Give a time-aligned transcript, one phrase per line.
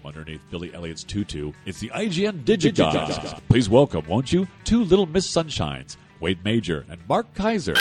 [0.00, 3.40] From underneath Billy Elliot's tutu, it's the IGN Digigods.
[3.48, 7.74] Please welcome, won't you, two little Miss Sunshines, Wade Major and Mark Kaiser.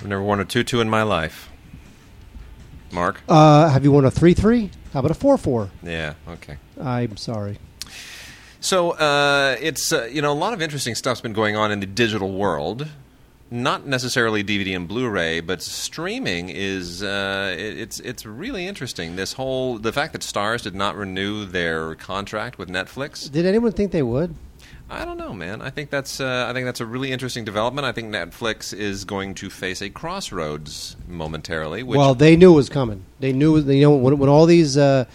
[0.00, 1.50] I've never worn a tutu in my life.
[2.92, 3.20] Mark?
[3.28, 4.70] Uh, have you won a three three?
[4.92, 5.70] How about a four four?
[5.82, 6.56] Yeah, okay.
[6.80, 7.58] I'm sorry.
[8.68, 11.80] So uh, it's uh, you know a lot of interesting stuff's been going on in
[11.80, 12.86] the digital world.
[13.50, 19.16] Not necessarily DVD and Blu-ray, but streaming is uh, it, it's it's really interesting.
[19.16, 23.32] This whole the fact that Starz did not renew their contract with Netflix.
[23.32, 24.34] Did anyone think they would?
[24.90, 25.62] I don't know, man.
[25.62, 27.86] I think that's uh, I think that's a really interesting development.
[27.86, 31.82] I think Netflix is going to face a crossroads momentarily.
[31.82, 33.06] Which, well, they knew it was coming.
[33.18, 35.06] They knew you know when, when all these uh,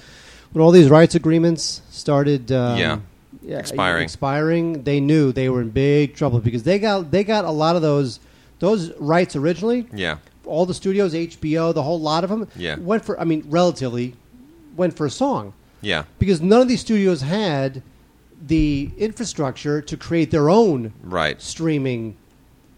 [0.54, 2.52] when all these rights agreements started.
[2.52, 3.00] Um, Yeah.
[3.48, 4.04] Expiring.
[4.04, 4.84] expiring.
[4.84, 7.82] They knew they were in big trouble because they got they got a lot of
[7.82, 8.20] those
[8.60, 9.88] those rights originally.
[9.94, 12.78] yeah, All the studios, HBO, the whole lot of them, Yeah.
[12.78, 13.20] went for.
[13.20, 14.16] I mean, relatively,
[14.78, 15.54] went for a song.
[15.82, 17.82] yeah, because none of these studios had
[18.46, 22.16] the infrastructure to create their own right, streaming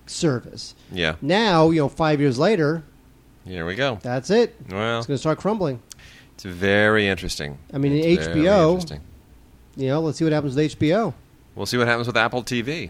[0.05, 0.75] service.
[0.91, 1.15] yeah.
[1.21, 2.83] Now, you know, five years later,
[3.45, 3.97] Here we go.
[4.01, 4.55] that's it.
[4.69, 5.81] Well, It's going to start crumbling.
[6.35, 7.57] it's very interesting.
[7.73, 9.01] I mean, It's HBO, interesting.
[9.75, 11.13] You know, let's see what happens with HBO.
[11.55, 12.89] We'll see what happens with Apple TV.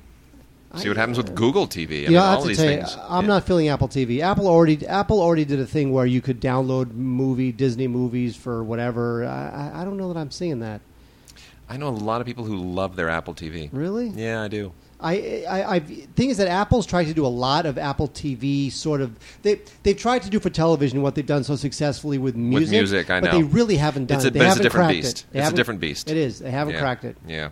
[0.77, 1.79] See what happens with Google TV.
[1.79, 2.97] I You mean, know, I have all to these you, things.
[3.07, 3.27] I'm Yeah.
[3.29, 4.19] not feeling Apple TV.
[4.19, 8.61] Apple already, Apple already did a thing where you could download movie Disney movies for
[8.61, 9.23] whatever.
[9.25, 10.81] I, I don't know that I'm seeing that.
[11.69, 13.69] I know a lot of people who love their Apple TV.
[13.71, 14.09] Really?
[14.09, 14.73] Yeah, I do.
[14.99, 18.71] I, I, I thing is that Apple's tried to do a lot of Apple TV
[18.71, 22.35] sort of they they've tried to do for television what they've done so successfully with
[22.35, 22.65] music.
[22.65, 23.27] With music, I know.
[23.27, 24.33] but they really haven't done It's a- it.
[24.33, 25.25] They it's a different beast.
[25.33, 25.39] It.
[25.39, 26.09] It's a different beast.
[26.09, 26.39] It is.
[26.39, 26.79] They haven't yeah.
[26.79, 27.17] cracked it.
[27.27, 27.49] Yeah.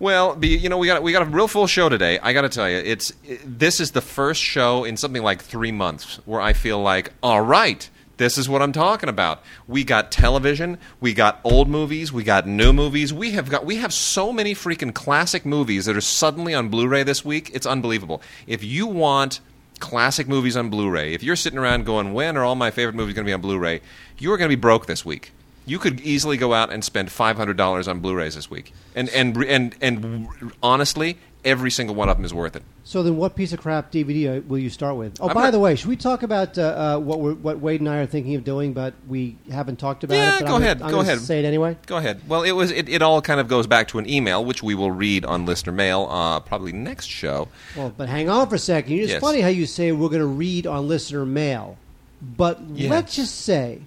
[0.00, 2.20] Well, be, you know, we got we got a real full show today.
[2.20, 3.12] I got to tell you, it's
[3.44, 7.40] this is the first show in something like three months where I feel like, all
[7.40, 7.88] right,
[8.18, 9.42] this is what I'm talking about.
[9.66, 13.12] We got television, we got old movies, we got new movies.
[13.12, 17.04] We have got we have so many freaking classic movies that are suddenly on Blu-ray
[17.04, 17.50] this week.
[17.54, 18.20] It's unbelievable.
[18.46, 19.40] If you want
[19.78, 23.14] classic movies on Blu-ray, if you're sitting around going, when are all my favorite movies
[23.14, 23.80] going to be on Blu-ray?
[24.18, 25.32] You are going to be broke this week.
[25.64, 29.08] You could easily go out and spend five hundred dollars on Blu-rays this week, and
[29.10, 32.62] and and and honestly, every single one of them is worth it.
[32.84, 35.18] So then, what piece of crap DVD will you start with?
[35.20, 37.58] Oh, I'm by not- the way, should we talk about uh, uh, what we're, what
[37.58, 40.40] Wade and I are thinking of doing, but we haven't talked about Yeah, it?
[40.40, 41.20] but go I'm ahead, Gonna, I'm go gonna ahead.
[41.24, 41.76] Say it anyway.
[41.86, 42.20] Go ahead.
[42.28, 44.74] Well, it was it, it all kind of goes back to an email, which we
[44.74, 47.48] will read on listener mail, uh, probably next show.
[47.76, 48.92] Well, but hang on for a second.
[48.98, 49.20] It's Yes.
[49.20, 51.76] funny how you say we're going to read on listener mail,
[52.22, 52.90] but Yeah.
[52.90, 53.80] let's just say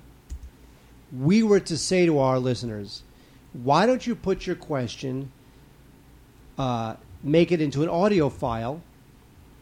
[1.17, 3.03] we were to say to our listeners,
[3.53, 5.29] why don't you put your question,
[6.57, 8.81] uh, make it into an audio file,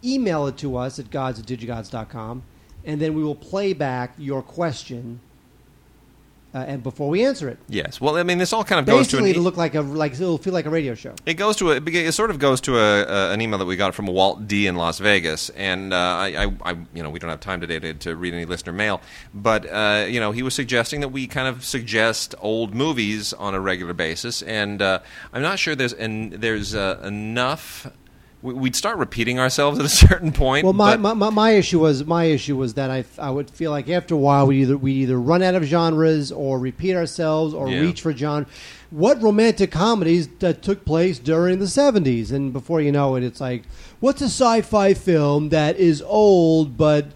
[0.03, 2.43] email it to us at gods at digigods.com,
[2.85, 5.19] and then we will play back your question
[6.53, 7.59] uh, and before we answer it.
[7.67, 8.01] Yes.
[8.01, 9.81] Well, I mean, this all kind of goes to an Basically, it'll look like a
[9.81, 11.13] like it'll feel like a radio show.
[11.25, 11.75] It goes to a.
[11.75, 14.65] It sort of goes to a, a, an email that we got from Walt D
[14.65, 17.79] in Las Vegas, and uh, I, I, I, you know, we don't have time today
[17.79, 19.01] to, to read any listener mail,
[19.33, 23.53] but uh, you know, he was suggesting that we kind of suggest old movies on
[23.53, 24.99] a regular basis, and uh,
[25.31, 27.87] I'm not sure there's en- there's uh, enough.
[28.41, 30.63] We- We'd start repeating ourselves at a certain point.
[30.63, 33.71] Well, my, my, my, my issue was my issue was that I, I would feel
[33.71, 37.53] like after a while we either we either run out of genres or repeat ourselves
[37.53, 37.81] or Yeah.
[37.81, 38.47] reach for genre.
[38.91, 43.39] What romantic comedies that took place during the seventies, and before you know it, it's
[43.41, 43.63] like
[43.99, 47.07] what's a sci-fi film that is old but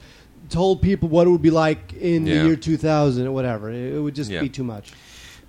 [0.49, 2.39] told people what it would be like in Yeah.
[2.43, 3.71] the year two thousand or whatever.
[3.71, 4.41] It, it would just Yeah.
[4.41, 4.91] be too much.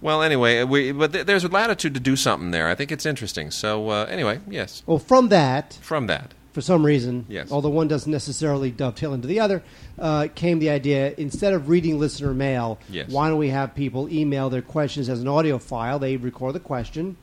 [0.05, 2.69] Well, anyway, we, but th- there's a latitude to do something there.
[2.69, 3.51] I think it's interesting.
[3.51, 6.35] So, uh, anyway, yes, Well, from that, from that.
[6.53, 7.51] for some reason, Yes.
[7.51, 9.63] although one doesn't necessarily dovetail into the other,
[9.99, 13.09] uh, came the idea instead of reading listener mail, Yes.
[13.11, 15.99] why don't we have people email their questions as an audio file?
[15.99, 17.17] They record the question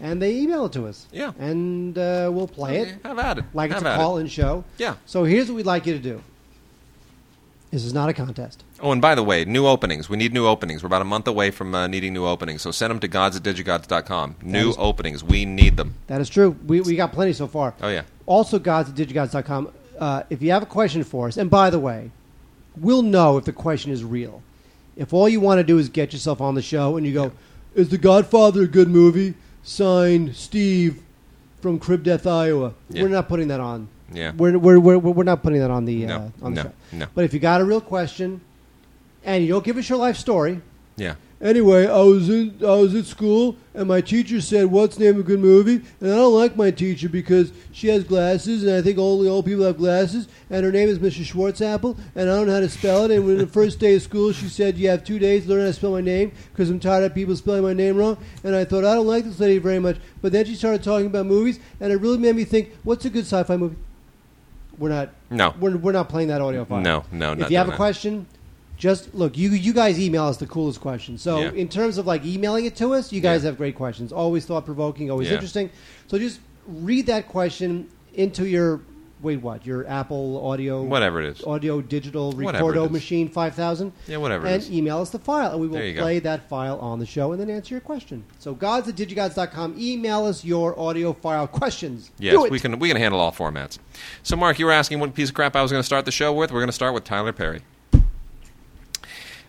[0.00, 1.06] and they email it to us.
[1.10, 1.32] Yeah.
[1.40, 3.44] And uh, we'll play Okay, it Have at it.
[3.54, 4.02] like it's Have a it.
[4.04, 4.62] call in show.
[4.76, 4.94] Yeah.
[5.06, 6.20] So here's what we'd like you to do
[7.70, 8.62] this is not a contest.
[8.80, 10.08] Oh, and by the way, new openings.
[10.08, 10.82] We need new openings.
[10.82, 12.62] We're about a month away from uh, needing new openings.
[12.62, 14.36] So send them to gods at digigods.com.
[14.42, 15.24] New is- openings.
[15.24, 15.94] We need them.
[16.06, 16.56] That is true.
[16.66, 17.74] We, we got plenty so far.
[17.82, 18.02] Oh, yeah.
[18.26, 19.72] Also, gods at digigods.com.
[19.98, 22.10] Uh, if you have a question for us, and by the way,
[22.76, 24.42] we'll know if the question is real.
[24.96, 27.32] If all you want to do is get yourself on the show and you go,
[27.74, 29.34] Is The Godfather a good movie?
[29.64, 31.02] Signed Steve
[31.60, 32.74] from Crib Death, Iowa.
[32.90, 33.02] Yeah.
[33.02, 33.88] We're not putting that on.
[34.12, 34.32] Yeah.
[34.36, 36.74] We're, we're, we're, we're not putting that on the, uh, No, on the no, show.
[36.92, 37.06] no.
[37.14, 38.40] But if you got a real question
[39.28, 40.60] and you don't give us your life story,
[40.96, 41.14] Yeah.
[41.40, 45.14] Anyway, I was in I was at school and my teacher said, "What's the name
[45.14, 48.72] of a good movie?" And I don't like my teacher because she has glasses and
[48.72, 50.26] I think only old people have glasses.
[50.50, 51.32] And her name is Mrs.
[51.32, 53.12] Schwartzapple and I don't know how to spell it.
[53.12, 55.60] And when the first day of school, she said, "You have two days to learn
[55.60, 58.56] how to spell my name because I'm tired of people spelling my name wrong." And
[58.56, 59.98] I thought I don't like this lady very much.
[60.20, 63.10] But then she started talking about movies, and it really made me think, "What's a
[63.10, 63.76] good sci-fi movie?"
[64.76, 65.10] We're not.
[65.30, 65.54] No.
[65.60, 66.80] We're, we're not playing that audio file.
[66.80, 68.26] No, no, If not you have a question,
[68.78, 69.36] just look.
[69.36, 71.20] You you guys email us the coolest questions.
[71.20, 71.50] So Yeah.
[71.52, 73.48] in terms of like emailing it to us, you guys Yeah.
[73.50, 74.12] have great questions.
[74.12, 75.10] Always thought provoking.
[75.10, 75.34] Always Yeah.
[75.34, 75.70] interesting.
[76.06, 78.80] So just read that question into your
[79.20, 81.42] wait what your Apple Audio Whatever it is.
[81.44, 83.90] audio digital recordo machine five thousand.
[84.06, 84.70] Yeah, whatever And is.
[84.70, 86.02] email us the file, and we will you go.
[86.02, 88.22] play that file on the show and then answer your question.
[88.38, 89.74] So gods at digigods.com.
[89.76, 92.12] Email us your audio file questions.
[92.20, 93.78] Yes, we can we can handle all formats.
[94.22, 96.12] So, Mark, you were asking what piece of crap I was going to start the
[96.12, 96.52] show with.
[96.52, 97.62] We're going to start with Tyler Perry.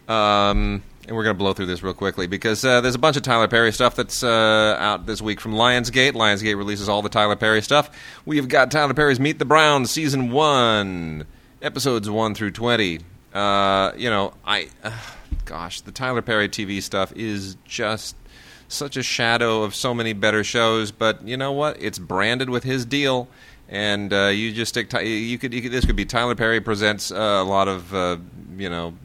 [0.09, 3.17] Um, and we're going to blow through this real quickly because uh, there's a bunch
[3.17, 6.13] of Tyler Perry stuff that's uh, out this week from Lionsgate.
[6.13, 7.89] Lionsgate releases all the Tyler Perry stuff.
[8.25, 11.25] We've got Tyler Perry's Meet the Browns season one,
[11.61, 12.99] episodes one through twenty.
[13.33, 14.69] Uh, you know, I,
[15.45, 18.15] gosh, the Tyler Perry TV stuff is just
[18.67, 20.91] such a shadow of so many better shows.
[20.91, 21.81] But you know what?
[21.81, 23.27] It's branded with his deal,
[23.69, 24.91] and uh, you just stick.
[24.91, 25.71] You could, you could.
[25.71, 28.17] This could be Tyler Perry presents uh, a lot of uh,
[28.57, 28.95] you know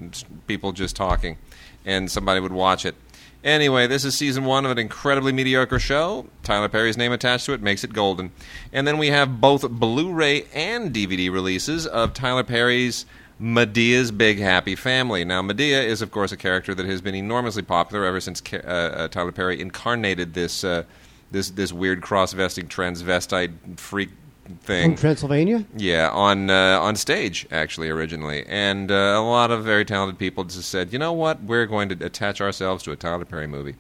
[0.47, 1.37] people just talking,
[1.85, 2.97] and somebody would watch it.
[3.45, 6.27] Anyway, this is season one of an incredibly mediocre show.
[6.43, 8.33] Tyler Perry's name attached to it makes it golden.
[8.73, 13.05] And then we have both Blu-ray and DVD releases of Tyler Perry's
[13.39, 15.27] Madea's Big Happy Family.
[15.27, 18.57] Now, Madea is, of course, a character that has been enormously popular ever since uh,
[18.57, 20.85] uh, Tyler Perry incarnated this uh,
[21.31, 24.09] this this weird cross-vesting transvestite freak
[24.61, 24.91] thing.
[24.91, 25.65] from Transylvania.
[25.77, 30.45] Yeah, on uh, on stage actually originally, and uh, a lot of very talented people
[30.45, 33.77] just said, you know what, we're going to attach ourselves to a Tyler Perry movie,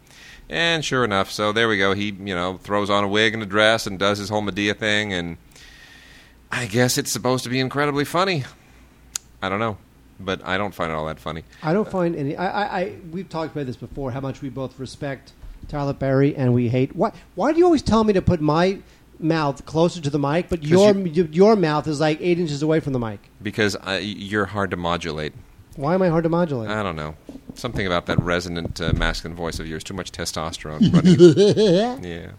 [0.48, 1.94] and sure enough, so there we go.
[1.94, 4.76] He you know throws on a wig and a dress and does his whole Madea
[4.76, 5.36] thing, and
[6.50, 8.44] I guess it's supposed to be incredibly funny.
[9.42, 9.76] I don't know,
[10.18, 11.44] but I don't find it all that funny.
[11.62, 12.36] I don't find any.
[12.36, 14.10] I, I, I we've talked about this before.
[14.10, 15.32] How much we both respect
[15.68, 16.94] Tyler Perry and we hate.
[16.94, 17.12] Why?
[17.34, 18.78] Why do you always tell me to put my
[19.24, 22.92] mouth closer to the mic, but your your mouth is like eight inches away from
[22.92, 23.20] the mic?
[23.42, 25.32] Because uh, you're hard to modulate.
[25.76, 26.70] Why am I hard to modulate?
[26.70, 27.16] I don't know.
[27.54, 29.82] Something about that resonant uh, masculine voice of yours.
[29.82, 30.92] Too much testosterone.
[31.98, 32.04] running.
[32.04, 32.30] yeah.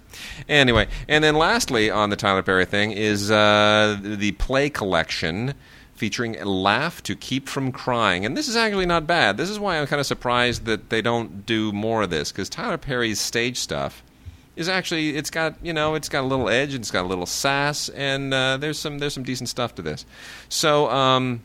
[0.47, 5.53] Anyway, and then lastly on the Tyler Perry thing is uh, the play collection
[5.95, 8.25] featuring Laugh to Keep from Crying.
[8.25, 9.37] And this is actually not bad.
[9.37, 12.49] This is why I'm kind of surprised that they don't do more of this because
[12.49, 14.03] Tyler Perry's stage stuff
[14.55, 17.07] is actually it's got you know it's got a little edge and it's got a
[17.07, 20.05] little sass and uh, there's some there's some decent stuff to this.
[20.49, 21.41] So um,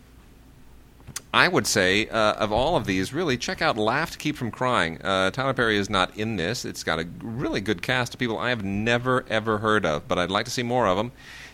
[1.33, 4.51] I would say uh, of all of these, really check out Laugh to Keep from
[4.51, 5.01] Crying.
[5.03, 6.65] Uh, Tyler Perry is not in this.
[6.65, 10.19] It's got a really good cast of people I have never ever heard of, but
[10.19, 11.13] I'd like to see more of them.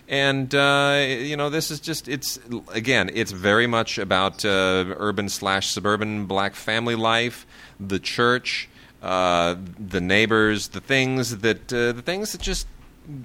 [0.09, 2.39] And uh, you know, this is just it's
[2.73, 7.47] again, it's very much about uh, urban slash suburban black family life,
[7.81, 8.69] the church,
[9.07, 12.67] uh, the neighbors, the things that uh, the things that just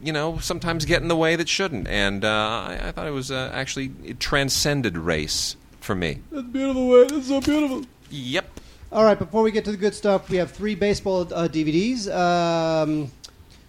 [0.04, 1.88] you know sometimes get in the way that shouldn't.
[1.88, 6.20] And uh, I, I thought it was uh, actually it transcended race for me.
[6.32, 6.88] That's beautiful.
[6.88, 7.08] Way.
[7.08, 7.84] That's so beautiful.
[8.12, 8.60] Yep.
[8.92, 12.14] All right, before we get to the good stuff, we have three baseball uh, DVDs.
[12.14, 13.10] Um,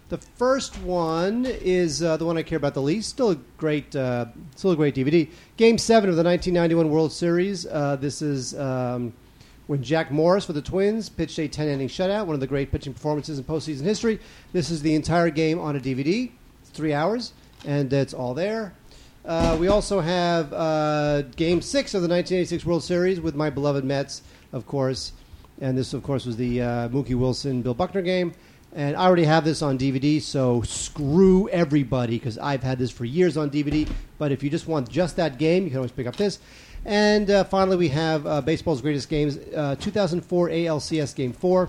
[0.08, 3.08] the first one is uh, the one I care about the least.
[3.08, 4.26] Still a great, uh,
[4.56, 5.30] still a great DVD.
[5.56, 7.64] Game seven of the 1991 World Series.
[7.64, 9.14] Uh, this is um,
[9.66, 12.92] when Jack Morris for the Twins pitched a 10-inning shutout, one of the great pitching
[12.92, 14.18] performances in postseason history.
[14.52, 16.30] This is the entire game on a DVD.
[16.60, 17.32] It's three hours,
[17.64, 18.74] and it's all there.
[19.24, 23.84] Uh, we also have uh, Game Six of the 1986 World Series with my beloved
[23.84, 25.12] Mets, of course,
[25.60, 28.32] and this, of course, was the uh, Mookie Wilson Bill Buckner game.
[28.74, 33.04] And I already have this on DVD, so screw everybody because I've had this for
[33.04, 33.86] years on DVD.
[34.16, 36.38] But if you just want just that game, you can always pick up this.
[36.84, 41.68] And uh, finally, we have uh, baseball's greatest games, uh, 2004 ALCS Game Four.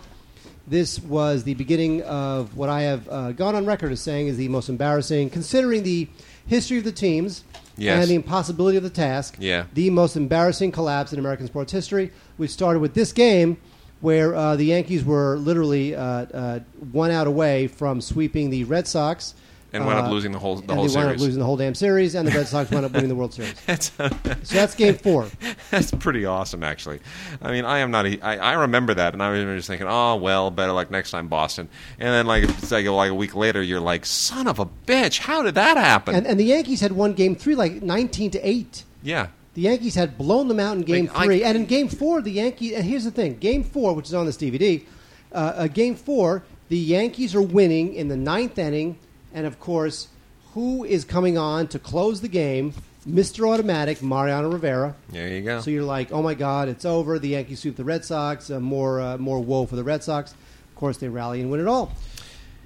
[0.65, 4.37] This was the beginning of what I have uh, gone on record as saying is
[4.37, 6.07] the most embarrassing, considering the
[6.47, 7.43] history of the teams
[7.75, 8.01] Yes.
[8.01, 9.35] and the impossibility of the task.
[9.39, 9.65] Yeah.
[9.73, 12.11] The most embarrassing collapse in American sports history.
[12.37, 13.57] We started with this game
[13.99, 16.59] where uh, the Yankees were literally uh, uh,
[16.91, 19.33] one out away from sweeping the Red Sox.
[19.73, 21.21] And wound up uh, losing the whole- the and whole they wound up series.
[21.21, 23.53] losing the whole damn series, and the Red Sox wound up winning the World Series.
[23.65, 24.09] That's, So
[24.55, 25.27] that's game four.
[25.71, 26.99] that's pretty awesome, actually.
[27.41, 28.05] I mean, I am not.
[28.05, 31.09] A, I, I remember that, and I remember just thinking, oh well, better like next
[31.11, 31.69] time, Boston.
[31.99, 35.17] And then like it's like, like a week later, you're like, son of a bitch,
[35.19, 36.13] how did that happen?
[36.15, 38.83] And, and the Yankees had won game three like 19 to 8.
[39.01, 41.87] yeah, The Yankees had blown them out in Game Like, I- Three, and in Game
[41.87, 42.73] Four, the Yankees.
[42.73, 44.83] And here's the thing: Game Four, which is on this DVD,
[45.31, 48.97] uh, uh, Game Four, the Yankees are winning in the ninth inning,
[49.33, 50.07] and of course,
[50.53, 52.73] who is coming on to close the game?
[53.07, 53.49] Mr.
[53.49, 54.95] Automatic, Mariano Rivera.
[55.09, 55.59] There you go.
[55.59, 57.19] So you're like, oh my God, it's over.
[57.19, 58.49] The Yankees sweep the Red Sox.
[58.49, 60.31] Uh, more, uh, more woe for the Red Sox.
[60.31, 61.91] Of course, they rally and win it all.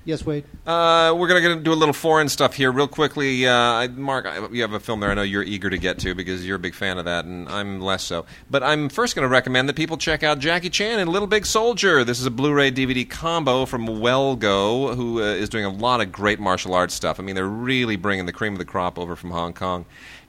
[0.08, 0.46] Yes, Wade.
[0.66, 3.46] Uh, we're going to do a little foreign stuff here real quickly.
[3.46, 6.16] Uh, Mark, I- you have a film there I know you're eager to get to
[6.16, 8.26] because you're a big fan of that, and I'm less so.
[8.50, 11.46] But I'm first going to recommend that people check out Jackie Chan and Little Big
[11.46, 12.06] Soldier.
[12.06, 16.00] This is a Blu-ray DVD combo from Well Go, who uh, is doing a lot
[16.00, 17.20] of great martial arts stuff.
[17.20, 19.84] I mean, they're really bringing the cream of the crop over from Hong Kong.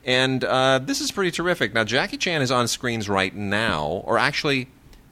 [0.04, 1.72] And uh, this is pretty terrific.
[1.72, 4.70] Now, Jackie Chan is on screens right now, or actually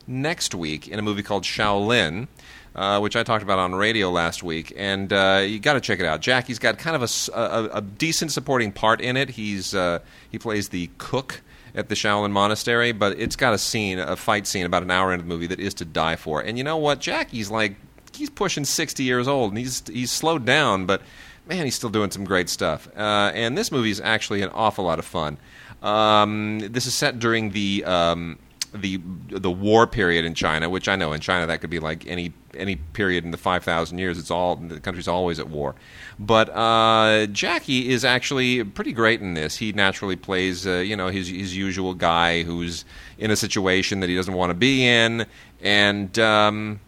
[0.09, 2.27] next week, in a movie called Shaolin
[2.77, 5.99] uh, which I talked about on radio last week, and uh, you got to check
[5.99, 6.21] it out.
[6.21, 9.31] Jackie's got kind of a a decent supporting part in it.
[9.31, 11.41] He's uh, he plays the cook
[11.75, 15.13] at the Shaolin Monastery, but it's got a scene, a fight scene, about an hour
[15.13, 16.41] into the movie that is to die for.
[16.41, 17.01] And you know what?
[17.01, 17.77] Jackie's like
[18.15, 21.01] he's pushing sixty years old, and he's he's slowed down, but
[21.47, 22.89] man, he's still doing some great stuff.
[22.95, 25.39] Uh, and this movie is actually an awful lot of fun.
[25.83, 28.39] Um, this is set during the um,
[28.83, 32.07] the the war period in China, which I know in China that could be like
[32.07, 34.19] any any period in the five thousand years.
[34.19, 35.75] It's all the country's always at war.
[36.19, 39.57] But uh, Jackie is actually pretty great in this.
[39.57, 42.85] He naturally plays uh, you know his his usual guy who's
[43.19, 45.27] in a situation that he doesn't want to be in,
[45.61, 46.19] and.
[46.19, 46.81] Um,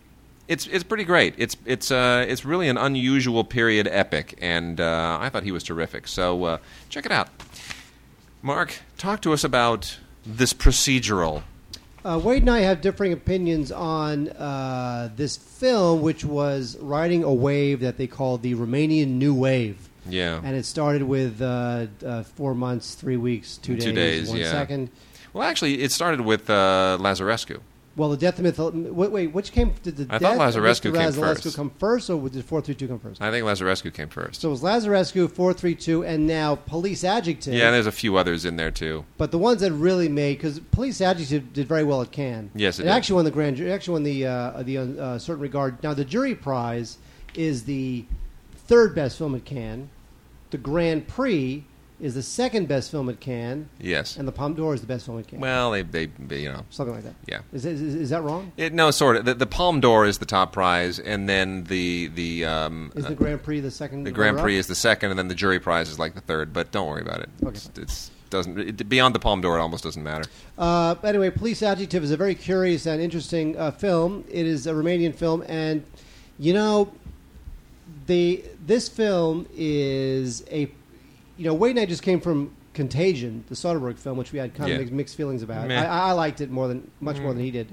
[0.48, 1.34] it's it's pretty great.
[1.36, 5.62] It's it's uh, it's really an unusual period epic, and uh, I thought he was
[5.62, 6.08] terrific.
[6.08, 7.28] So uh, check it out.
[8.40, 11.42] Mark, talk to us about this procedural.
[12.08, 17.32] Uh, Wade and I have differing opinions on uh, this film, which was riding a
[17.32, 19.90] wave that they call the Romanian New Wave.
[20.08, 20.40] Yeah.
[20.42, 24.38] And it started with uh, uh, four months, three weeks, two days, Two days, one
[24.38, 24.50] yeah.
[24.50, 24.88] second.
[25.34, 27.60] Well, actually, it started with uh, Lazarescu.
[27.98, 28.58] Well, the death myth.
[28.58, 29.74] Wait, wait, which came?
[29.82, 31.56] Did the I death thought Lazarescu came Lazarescu first.
[31.56, 33.20] come first, or did four three two come first?
[33.20, 34.40] I think Lazarescu came first.
[34.40, 37.52] So it was Lazarescu, four three two, and now Police Adjective.
[37.52, 39.04] Yeah, and there's a few others in there too.
[39.18, 42.52] But the ones that really made because Police Adjective did very well at Cannes.
[42.54, 43.56] Yes, it it, actually won the grand.
[43.56, 43.70] Jury.
[43.70, 45.82] It actually won the uh, the uh, certain regard.
[45.82, 46.98] Now the jury prize
[47.34, 48.04] is the
[48.54, 49.88] third best film at Cannes.
[50.50, 51.64] The Grand Prix
[52.00, 54.16] is the second best film at Cannes, Yes.
[54.16, 55.40] and the Palme d'Or is the best film at Cannes.
[55.40, 56.64] Well, they, they, they you know.
[56.70, 57.14] Something like that.
[57.26, 57.40] Yeah.
[57.52, 58.52] Is, is, is that wrong?
[58.56, 59.24] It, no, sort of.
[59.24, 63.08] The, the Palme d'Or is the top prize, and then the the um, Is uh,
[63.08, 64.04] the Grand Prix the second?
[64.04, 64.38] the Grand?
[64.38, 66.52] Prix is the second, and then the jury prize is like the third.
[66.52, 67.30] But don't worry about it.
[67.42, 67.56] Okay.
[67.56, 69.58] It's, it's doesn't it, beyond the Palme d'Or.
[69.58, 70.28] It almost doesn't matter.
[70.56, 74.24] Uh, anyway, Police Adjective is a very curious and interesting uh, film.
[74.30, 75.84] It is a Romanian film, and
[76.38, 76.92] you know,
[78.06, 80.70] the this film is a
[81.38, 84.54] you know Wade and I just came from Contagion, the Soderbergh film, which we had
[84.54, 84.74] kind Yeah.
[84.76, 85.66] of mixed, mixed feelings about.
[85.68, 85.80] Meh.
[85.80, 87.68] I, I liked it more than much more than he did.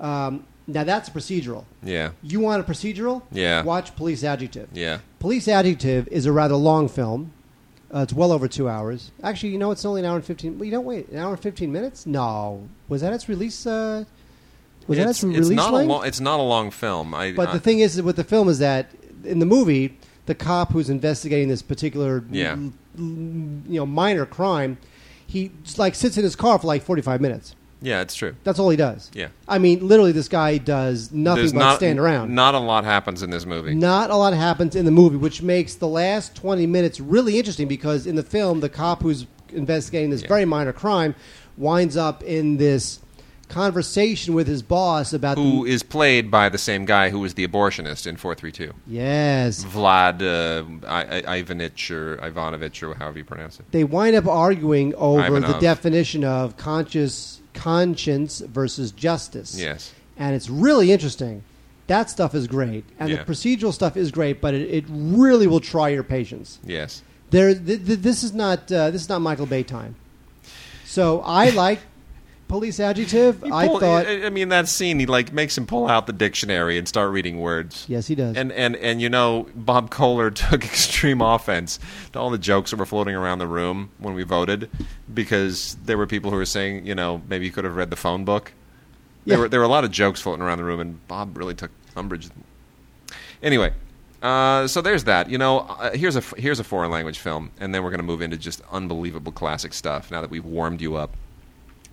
[0.00, 1.64] Um, now that's procedural.
[1.82, 2.10] Yeah.
[2.22, 3.22] You want a procedural?
[3.32, 3.62] Yeah.
[3.62, 4.68] Watch Police Adjective.
[4.72, 4.98] Yeah.
[5.20, 7.32] Police Adjective is a rather long film.
[7.94, 9.10] Uh, it's well over two hours.
[9.22, 10.58] Actually, you know, it's only an hour and fifteen.
[10.58, 12.06] Well, you don't wait an hour and fifteen minutes.
[12.06, 13.66] No, was that its release?
[13.66, 14.04] Uh,
[14.86, 15.88] was that its, release it's not length?
[15.88, 16.06] a long.
[16.06, 17.14] It's not a long film.
[17.14, 18.90] I, but I, the thing is with the film is that
[19.24, 22.56] in the movie, the cop who's investigating this particular, Yeah.
[22.96, 24.78] You know, minor crime,
[25.26, 27.54] he just, like sits in his car for like forty-five minutes.
[27.80, 28.36] yeah, it's true.
[28.44, 29.10] That's all he does.
[29.12, 29.28] Yeah.
[29.48, 32.34] I mean, literally, this guy does nothing There's but not stand around.
[32.34, 33.74] Not a lot happens in this movie.
[33.74, 37.66] Not a lot happens in the movie, which makes the last 20 minutes really interesting
[37.68, 41.14] because in the film, the cop who's investigating this very minor crime
[41.56, 43.00] winds up in this
[43.52, 45.70] conversation with his boss about Who the.
[45.72, 48.72] is played by the same guy who was the abortionist in 432?
[48.86, 49.64] Yes.
[49.64, 53.66] Vlad uh, I- I- Ivanich or Ivanovich or however you pronounce it.
[53.70, 59.58] They wind up arguing over the definition of conscious conscience versus justice.
[59.58, 59.92] Yes.
[60.16, 61.42] And it's really interesting.
[61.88, 62.84] That stuff is great.
[62.98, 63.16] And Yeah.
[63.16, 66.58] the procedural stuff is great, but it, it really will try your patience.
[66.64, 67.02] Yes.
[67.30, 69.94] There, th- th- this is not uh, this is not Michael Bay time.
[70.86, 71.80] So I like
[72.52, 73.42] Police Adjective.
[73.42, 76.12] He I thought, I I mean, that scene, he like makes him pull out the
[76.12, 77.86] dictionary and start reading words.
[77.88, 78.36] yes, he does.
[78.36, 81.78] And, and and you know, Bob Koehler took extreme offense
[82.12, 84.68] to all the jokes that were floating around the room when we voted,
[85.14, 87.96] because there were people who were saying, you know, maybe you could have read the
[87.96, 88.52] phone book.
[89.24, 89.42] There Yeah.
[89.44, 91.70] were there were a lot of jokes floating around the room, and Bob really took
[91.96, 92.28] umbrage.
[93.42, 93.72] Anyway,
[94.22, 95.30] uh, so there's that.
[95.30, 98.04] You know, uh, here's a here's a foreign language film, and then we're going to
[98.06, 100.10] move into just unbelievable classic stuff.
[100.10, 101.16] Now that we've warmed you up,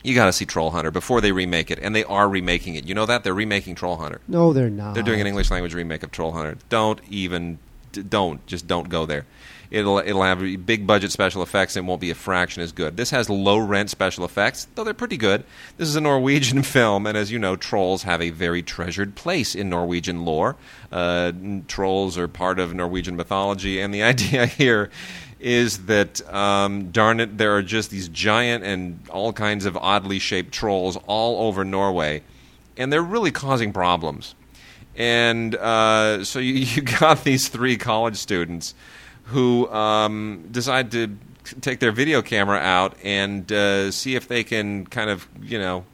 [0.04, 2.86] you got to see Troll Hunter before they remake it, and they are remaking it.
[2.86, 4.22] You know that they're remaking Troll Hunter.
[4.28, 4.94] no, they're not.
[4.94, 6.58] They're doing an English language remake of Troll Hunter.
[6.70, 7.60] Don't even,
[7.92, 9.26] don't, just don't go there.
[9.72, 12.98] It'll it'll have big budget special effects and won't be a fraction as good.
[12.98, 15.44] This has low rent special effects, though they're pretty good.
[15.78, 19.54] This is a Norwegian film, and as you know, trolls have a very treasured place
[19.54, 20.56] in Norwegian lore.
[20.92, 21.32] Uh,
[21.68, 24.90] trolls are part of Norwegian mythology, and the idea here
[25.40, 30.20] is that um, darn it, there are just these giant and all kinds of oddly
[30.20, 32.24] shaped trolls all over Norway,
[32.78, 34.36] and they're really causing problems.
[34.96, 38.76] And uh, so you, you got these three college students
[39.26, 41.18] who um, decide to
[41.62, 45.86] take their video camera out and uh, see if they can kind of, you know,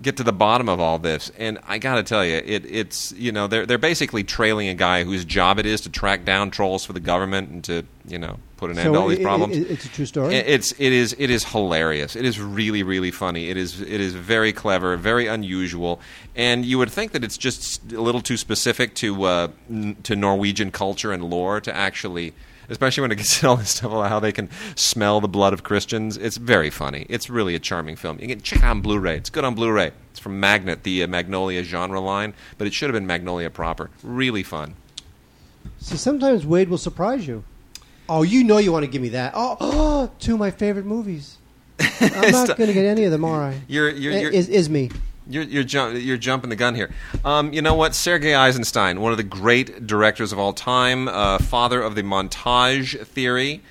[0.00, 1.30] get to the bottom of all this.
[1.38, 4.74] And I got to tell you, it, it's you know they're they're basically trailing a
[4.74, 8.18] guy whose job it is to track down trolls for the government and to you
[8.18, 9.56] know put an end to all these it- problems.
[9.56, 10.34] it- it's a true story.
[10.34, 12.14] It- It's it is it is hilarious.
[12.16, 13.48] It is really really funny.
[13.50, 16.00] It is it is very clever, very unusual,
[16.36, 20.14] and you would think that it's just a little too specific to uh, n- to
[20.16, 22.34] Norwegian culture and lore to actually.
[22.70, 25.52] Especially when it gets to all this stuff about how they can smell the blood
[25.52, 27.06] of Christians, it's very funny.
[27.08, 28.18] It's really a charming film.
[28.20, 29.16] You can check it on Blu-ray.
[29.16, 29.92] It's good on Blu-ray.
[30.10, 33.90] It's from Magnet, the uh, Magnolia genre line, but it should have been Magnolia proper.
[34.02, 34.74] Really fun.
[35.80, 37.44] See, sometimes Wade will surprise you.
[38.08, 39.32] Oh, you know you want to give me that.
[39.34, 41.36] Oh, oh two of my favorite movies.
[42.00, 43.60] I'm not going to get any of them, are I?
[43.68, 44.90] You're you're, Eh, you're is, is me.
[45.28, 46.90] You're you're, jump, you're jumping the gun here.
[47.24, 47.94] Um, you know what?
[47.94, 53.06] Sergei Eisenstein, one of the great directors of all time, uh, father of the montage
[53.06, 53.62] theory,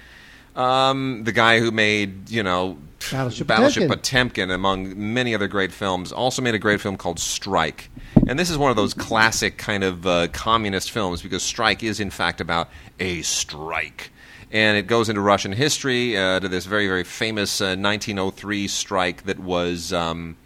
[0.56, 2.78] um, the guy who made you know
[3.12, 4.50] Battleship Battleship Potemkin.
[4.50, 7.90] Potemkin, among many other great films, also made a great film called Strike.
[8.28, 12.00] And this is one of those classic kind of uh, communist films because Strike is
[12.00, 14.12] in fact about a strike.
[14.52, 19.24] And it goes into Russian history uh, to this very, very famous uh, 1903 strike
[19.24, 19.92] that was.
[19.92, 20.38] Um,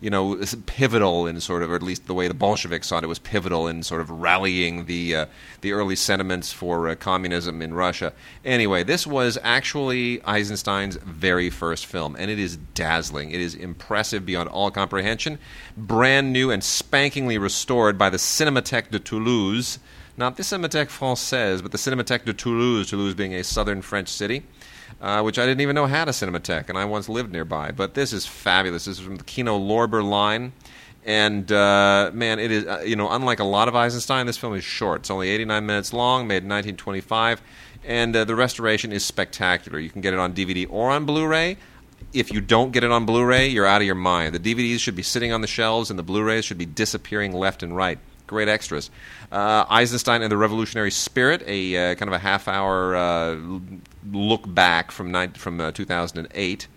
[0.00, 3.08] you know, pivotal in sort of, or at least the way the Bolsheviks thought it
[3.08, 5.26] was pivotal in sort of rallying the uh,
[5.60, 8.12] the early sentiments for uh, communism in Russia.
[8.42, 13.30] Anyway, this was actually Eisenstein's very first film, and it is dazzling.
[13.30, 15.38] It is impressive beyond all comprehension.
[15.76, 19.78] Brand new and spankingly restored by the Cinémathèque de Toulouse.
[20.16, 24.44] Not the Cinémathèque Française, but the Cinémathèque de Toulouse, Toulouse being a southern French city
[25.00, 27.70] uh, which I didn't even know had a Cinematheque, and I once lived nearby.
[27.70, 28.84] But this is fabulous.
[28.84, 30.52] This is from the Kino Lorber line.
[31.04, 34.54] And uh, man, it is uh, you know unlike a lot of Eisenstein, this film
[34.54, 35.00] is short.
[35.00, 37.40] It's only 89 minutes long, made in 1925,
[37.84, 39.78] and uh, the restoration is spectacular.
[39.78, 41.56] You can get it on DVD or on Blu-ray.
[42.12, 44.34] If you don't get it on Blu-ray, you're out of your mind.
[44.34, 47.62] The DVDs should be sitting on the shelves, and the Blu-rays should be disappearing left
[47.62, 47.98] and right.
[48.30, 48.92] Great extras.
[49.32, 53.36] Uh, Eisenstein and the Revolutionary Spirit, a uh, kind of a half-hour uh,
[54.12, 56.68] look back from ni- from uh, 2008,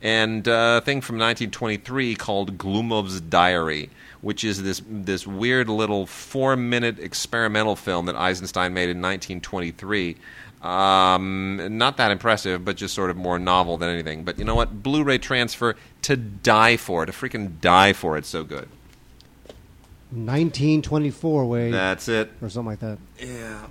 [0.00, 6.06] and uh, a thing from 1923 called Glumov's Diary, which is this this weird little
[6.06, 10.16] four-minute experimental film that Eisenstein made in 1923.
[10.62, 14.22] Um, not that impressive, but just sort of more novel than anything.
[14.22, 14.84] But you know what?
[14.84, 18.16] Blu-ray transfer to die for, to freaking die for.
[18.16, 18.68] It's so good.
[20.12, 21.72] 1924, Wade.
[21.74, 22.30] That's it.
[22.40, 22.98] or something like that.
[23.18, 23.66] Yeah.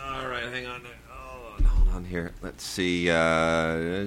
[0.00, 0.82] All right, hang on.
[1.10, 2.32] Oh, hold on here.
[2.42, 3.10] Let's see.
[3.10, 4.04] Uh, uh,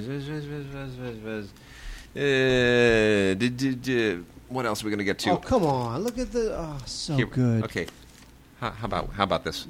[2.16, 5.32] did, did, did- what else are we going to get to?
[5.32, 6.04] Oh, come on.
[6.04, 6.56] Look at the.
[6.58, 7.64] Oh, so Here- good.
[7.66, 7.88] Okay.
[8.60, 9.66] How, how about how about this?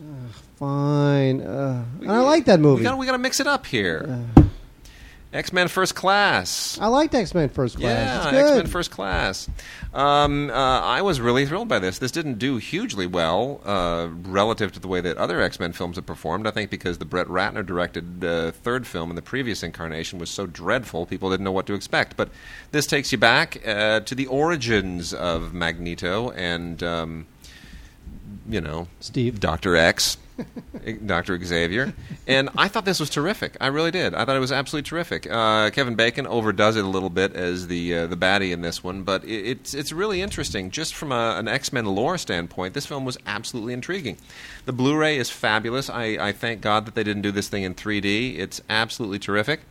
[0.57, 1.41] Fine.
[1.41, 2.79] Uh, and I like that movie.
[2.81, 4.23] We got to mix it up here.
[4.35, 4.43] Uh,
[5.31, 6.79] X Men First Class.
[6.79, 8.33] I liked X Men First Class.
[8.33, 9.47] Yeah, X Men First Class.
[9.93, 11.99] Um, uh, I was really thrilled by this.
[11.99, 15.97] This didn't do hugely well uh, relative to the way that other X Men films
[15.97, 16.47] have performed.
[16.47, 20.31] I think because the Brett Ratner directed uh, third film in the previous incarnation was
[20.31, 22.17] so dreadful, people didn't know what to expect.
[22.17, 22.29] But
[22.71, 26.81] this takes you back uh, to the origins of Magneto and.
[26.81, 27.27] Um,
[28.47, 29.39] you know, Steve.
[29.39, 29.75] Dr.
[29.75, 30.17] X,
[31.05, 31.43] Dr.
[31.43, 31.93] Xavier.
[32.27, 33.57] And I thought this was terrific.
[33.59, 34.13] I really did.
[34.13, 35.27] I thought it was absolutely terrific.
[35.29, 38.83] Uh, Kevin Bacon overdoes it a little bit as the uh, the baddie in this
[38.83, 40.71] one, but it, it's it's really interesting.
[40.71, 44.17] Just from a, an X Men lore standpoint, this film was absolutely intriguing.
[44.65, 45.89] The Blu-ray is fabulous.
[45.89, 48.37] I, I thank God that they didn't do this thing in 3D.
[48.37, 49.61] It's absolutely terrific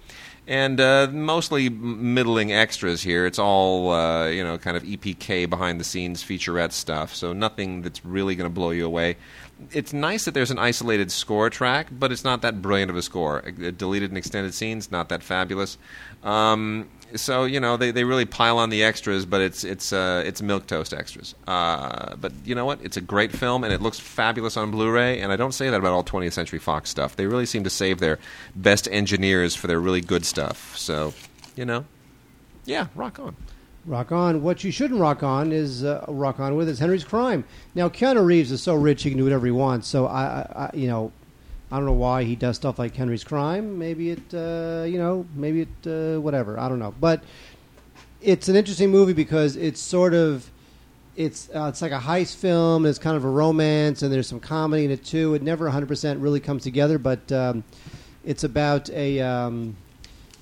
[0.49, 3.27] and uh, mostly middling extras here.
[3.27, 7.15] It's all uh, you know, kind of EPK behind the scenes featurette stuff.
[7.15, 9.17] So nothing that's really going to blow you away.
[9.73, 13.03] It's nice that there's an isolated score track, but it's not that brilliant of a
[13.03, 13.45] score.
[13.47, 15.79] Uh, deleted and extended scenes, not that fabulous.
[16.23, 20.23] Um, so you know they, they really pile on the extras, but it's it's uh,
[20.27, 21.35] it's milk toast extras.
[21.47, 22.81] Uh, but you know what?
[22.83, 25.21] It's a great film, and it looks fabulous on Blu-ray.
[25.21, 27.17] And I don't say that about all 20th Century Fox stuff.
[27.17, 28.19] They really seem to save their
[28.55, 30.77] best engineers for their really good stuff.
[30.77, 31.15] So
[31.57, 31.85] you know,
[32.65, 33.37] yeah, rock on.
[33.89, 34.43] Rock on.
[34.43, 37.45] What you shouldn't rock on is uh, rock on with is Henry's Crime.
[37.75, 39.89] Now Keanu Reeves is so rich he can do whatever he wants.
[39.89, 41.11] So I, I, I you know,
[41.73, 43.79] I don't know why he does stuff like Henry's Crime.
[43.79, 46.61] Maybe it, uh, you know, maybe it, uh, whatever.
[46.61, 46.95] I don't know.
[47.01, 47.25] But
[48.21, 50.51] it's an interesting movie because it's sort of,
[51.17, 52.85] it's uh, it's like a heist film.
[52.85, 55.33] It's kind of a romance, and there's some comedy in it too.
[55.33, 57.65] It never 100 percent really comes together, but um,
[58.23, 59.21] it's about a.
[59.21, 59.77] Um,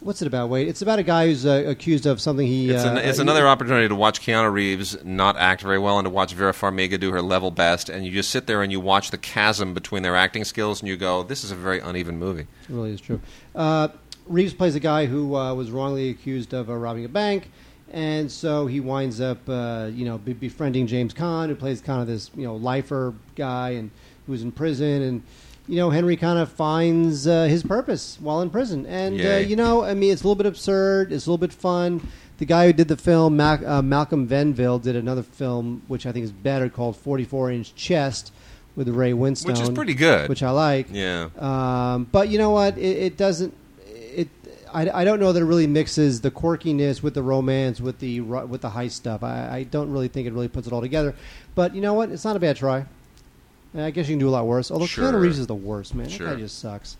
[0.00, 0.50] What's it about?
[0.50, 2.70] Wait, it's about a guy who's uh, accused of something he.
[2.70, 6.04] It's, uh, it's he- another opportunity to watch Keanu Reeves not act very well and
[6.06, 8.78] to watch Vera Farmiga do her level best, and you just sit there and you
[8.78, 12.18] watch the chasm between their acting skills, and you go, "This is a very uneven
[12.18, 13.20] movie." It really is true.
[13.54, 13.88] Uh,
[14.26, 17.50] Reeves plays a guy who uh, was wrongly accused of uh, robbing a bank,
[17.90, 22.00] and so he winds up, uh, you know, be- befriending James Caan, who plays kind
[22.02, 23.90] of this, you know, lifer guy, and
[24.26, 25.22] who's in prison, and
[25.68, 29.56] you know, Henry kind of finds uh, his purpose while in prison, and uh, you
[29.56, 32.06] know, I mean, it's a little bit absurd, it's a little bit fun.
[32.38, 36.12] The guy who did the film, Mac- uh, Malcolm Venville, did another film which I
[36.12, 38.30] think is better called 44 Inch Chest
[38.76, 40.28] with Ray Winstone, Which is pretty good.
[40.28, 40.88] which I like.
[40.92, 41.30] Yeah.
[41.38, 42.76] Um, but you know what?
[42.76, 43.54] It, it doesn't.
[43.86, 44.28] It.
[44.72, 48.20] I, I don't know that it really mixes the quirkiness with the romance with the
[48.20, 49.22] with the heist stuff.
[49.22, 51.14] I, I don't really think it really puts it all together.
[51.54, 52.10] But you know what?
[52.10, 52.84] It's not a bad try.
[53.74, 54.70] And I guess you can do a lot worse.
[54.70, 55.12] Although Sure.
[55.12, 56.08] Keanu Reeves is the worst, man.
[56.08, 56.26] Sure.
[56.28, 56.96] That guy just sucks.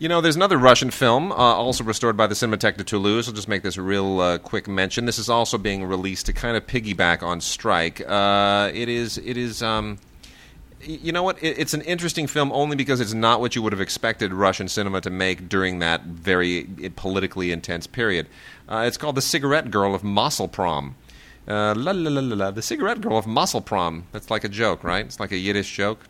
[0.00, 3.26] You know, there's another Russian film, uh, also restored by the Cinematheque de Toulouse.
[3.26, 5.06] I'll just make this a real uh, quick mention.
[5.06, 8.00] This is also being released to kind of piggyback on Strike.
[8.06, 9.60] Uh, it is, it is.
[9.60, 9.98] Um,
[10.80, 11.42] you know what?
[11.42, 14.68] It, it's an interesting film only because it's not what you would have expected Russian
[14.68, 18.28] cinema to make during that very uh, politically intense period.
[18.68, 20.92] Uh, it's called The Cigarette Girl of Mosselprom.
[21.48, 22.50] Uh, la la la la la.
[22.50, 24.02] The Cigarette Girl of Mosselprom.
[24.12, 25.04] That's like a joke, right?
[25.04, 26.00] It's like a Yiddish joke.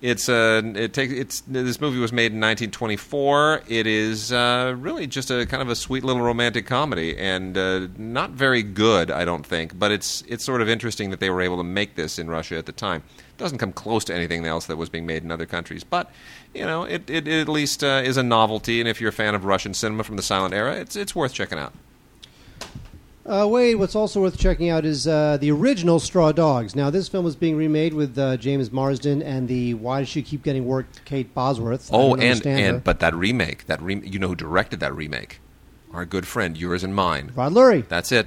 [0.00, 3.62] It's uh, it takes it's this movie was made in 1924.
[3.68, 7.86] It is uh, really just a kind of a sweet little romantic comedy, and uh,
[7.96, 9.78] not very good, I don't think.
[9.78, 12.56] But it's it's sort of interesting that they were able to make this in Russia
[12.58, 13.04] at the time.
[13.16, 16.10] It doesn't come close to anything else that was being made in other countries, but
[16.52, 18.80] you know, it, it, it at least uh, is a novelty.
[18.80, 21.32] And if you're a fan of Russian cinema from the silent era, it's it's worth
[21.32, 21.72] checking out.
[23.24, 26.74] Uh, Wade, what's also worth checking out is uh, the original Straw Dogs.
[26.74, 30.22] Now, this film was being remade with uh, James Marsden and the Why Does She
[30.22, 31.88] Keep Getting Worked Kate Bosworth.
[31.92, 32.50] Oh, and her.
[32.50, 35.38] and but that remake, that re- you know who directed that remake?
[35.92, 37.30] Our good friend, yours and mine.
[37.36, 38.26] Rod Lurie, That's it.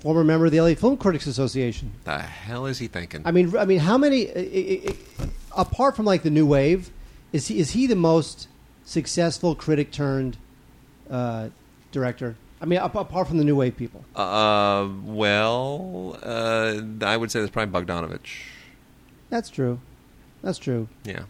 [0.00, 1.92] former member of the LA Film Critics Association.
[2.04, 3.22] The hell is he thinking?
[3.24, 4.28] I mean, I mean, how many?
[4.28, 6.90] i- i- i- apart from like the new wave,
[7.32, 8.48] is he is he the most
[8.84, 10.36] successful critic turned
[11.10, 11.48] uh,
[11.90, 12.36] director?
[12.60, 17.40] I mean, ap- apart from the new wave people, Uh, well, uh, I would say
[17.40, 18.42] that's probably Bogdanovich.
[19.30, 19.80] that's true.
[20.42, 20.88] That's true.
[21.04, 21.24] Yeah,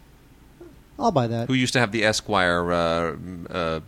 [0.99, 1.49] I'll buy that.
[1.49, 3.17] who used to have the Esquire uh,
[3.51, 3.81] uh,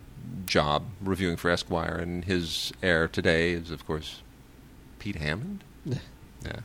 [0.45, 4.21] job reviewing for Esquire, and his heir today is, of course,
[4.99, 5.63] Pete Hammond.
[6.45, 6.59] Yeah,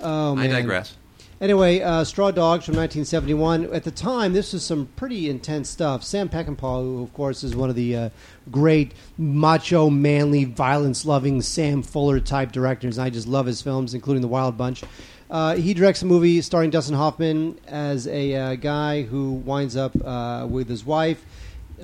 [0.00, 0.50] Oh I man.
[0.50, 0.96] digress.
[1.38, 3.66] Anyway, uh, Straw Dogs from 1971.
[3.74, 6.02] At the time, this was some pretty intense stuff.
[6.02, 8.10] Sam Peckinpah, who of course is one of the uh,
[8.50, 12.98] great macho, manly, violence-loving Sam Fuller type directors.
[12.98, 14.82] I just love his films, including The Wild Bunch.
[15.28, 19.92] Uh, he directs a movie starring Dustin Hoffman as a uh, guy who winds up
[20.02, 21.22] uh, with his wife,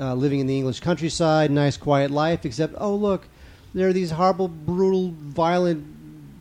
[0.00, 2.46] uh, living in the English countryside, nice, quiet life.
[2.46, 3.28] Except, oh look,
[3.74, 5.84] there are these horrible, brutal, violent,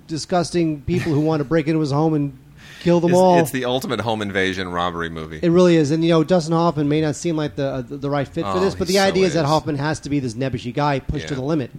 [0.08, 2.38] disgusting people who want to break into his home and
[2.82, 3.40] kill them all.
[3.40, 5.40] it's the ultimate home invasion robbery movie.
[5.42, 8.10] It really is, and you know, Dustin Hoffman may not seem like the uh, the,
[8.10, 9.34] right fit for Oh, this, but he the so idea is.
[9.34, 9.50] that is.
[9.50, 11.40] Hoffman has to be this nebbishy guy pushed to Yeah.
[11.40, 11.72] the limit,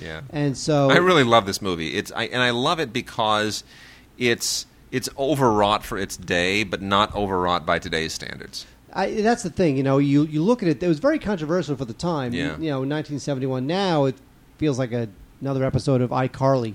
[0.00, 1.94] yeah, and so I really love this movie.
[1.96, 3.64] It's I, and I love it because
[4.18, 8.66] it's it's overwrought for its day, but not overwrought by today's standards.
[8.92, 9.76] I, that's the thing.
[9.76, 12.32] You know, you you look at it; it was very controversial for the time.
[12.32, 12.56] Yeah.
[12.56, 13.66] You know, 1971.
[13.66, 14.14] Now it
[14.56, 15.08] feels like a,
[15.42, 16.74] another episode of iCarly,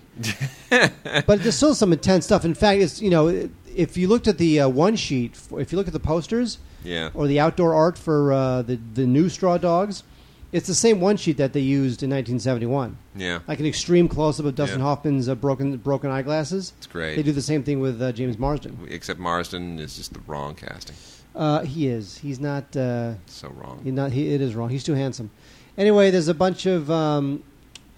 [0.69, 2.45] but there's still some intense stuff.
[2.45, 5.77] In fact, it's you know, if you looked at the uh, one sheet, if you
[5.77, 7.09] look at the posters, Yeah.
[7.13, 10.03] or the outdoor art for uh, the the new Straw Dogs,
[10.51, 12.97] it's the same one sheet that they used in 1971.
[13.15, 14.85] Yeah, like an extreme close up of Dustin Yeah.
[14.85, 16.73] Hoffman's uh, broken broken eyeglasses.
[16.77, 17.15] it's great.
[17.15, 18.77] They do the same thing with uh, James Marsden.
[18.89, 20.95] Except Marsden is just the wrong casting.
[21.33, 22.17] Uh, he is.
[22.17, 22.75] He's not.
[22.75, 23.79] Uh, So wrong.
[23.83, 24.11] he not.
[24.11, 24.69] He, it is wrong.
[24.69, 25.29] He's too handsome.
[25.77, 26.89] Anyway, there's a bunch of.
[26.91, 27.43] Um,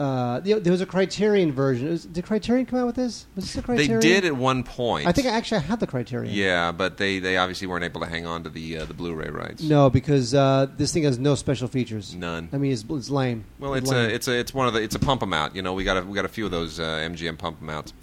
[0.03, 1.89] uh, you know, there was a Criterion version.
[1.89, 3.25] Was, did Criterion come out with this?
[3.35, 3.99] Was this a Criterion?
[4.01, 5.07] They did at one point.
[5.07, 6.33] I think I actually had the Criterion.
[6.33, 9.29] Yeah, but they, they obviously weren't able to hang on to the uh, the Blu-ray
[9.29, 9.63] rights.
[9.63, 12.13] No, because uh, this thing has no special features.
[12.13, 12.49] None.
[12.51, 13.45] I mean, it's, it's lame.
[13.59, 14.09] Well, it's lame.
[14.09, 15.55] a it's a it's one of the it's a pump 'em out.
[15.55, 17.69] You know, we got a, we got a few of those uh, MGM pump 'em
[17.69, 17.93] outs.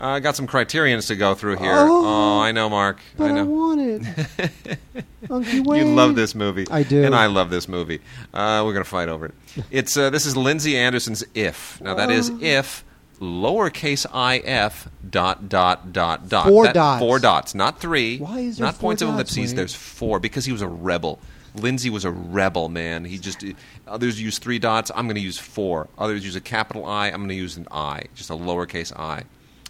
[0.00, 1.74] Uh, I got some Criterions to go through here.
[1.74, 2.98] Oh, I know, Mark.
[3.16, 3.44] But I I, know.
[3.44, 4.78] want it.
[5.28, 6.66] Unky You love this movie.
[6.70, 7.02] I do.
[7.04, 8.00] and I love this movie.
[8.34, 9.34] Uh, we're gonna fight over it.
[9.70, 11.80] It's uh, this is Lindsay Anderson's If.
[11.80, 12.38] Now that is Oh.
[12.40, 12.84] if
[13.20, 14.04] lowercase
[14.44, 16.46] if dot dot dot dot.
[16.46, 17.00] Four That- dots.
[17.00, 18.18] Four dots, not three.
[18.18, 19.50] Why is there not points of ellipses?
[19.50, 19.56] Wayne?
[19.56, 21.18] There's four because he was a rebel.
[21.54, 23.04] Lindsay was a rebel, man.
[23.04, 23.44] He just
[23.86, 24.90] others use three dots.
[24.94, 25.88] I'm going to use four.
[25.98, 27.08] Others use a capital I.
[27.08, 29.24] I'm going to use an I, just a lowercase I.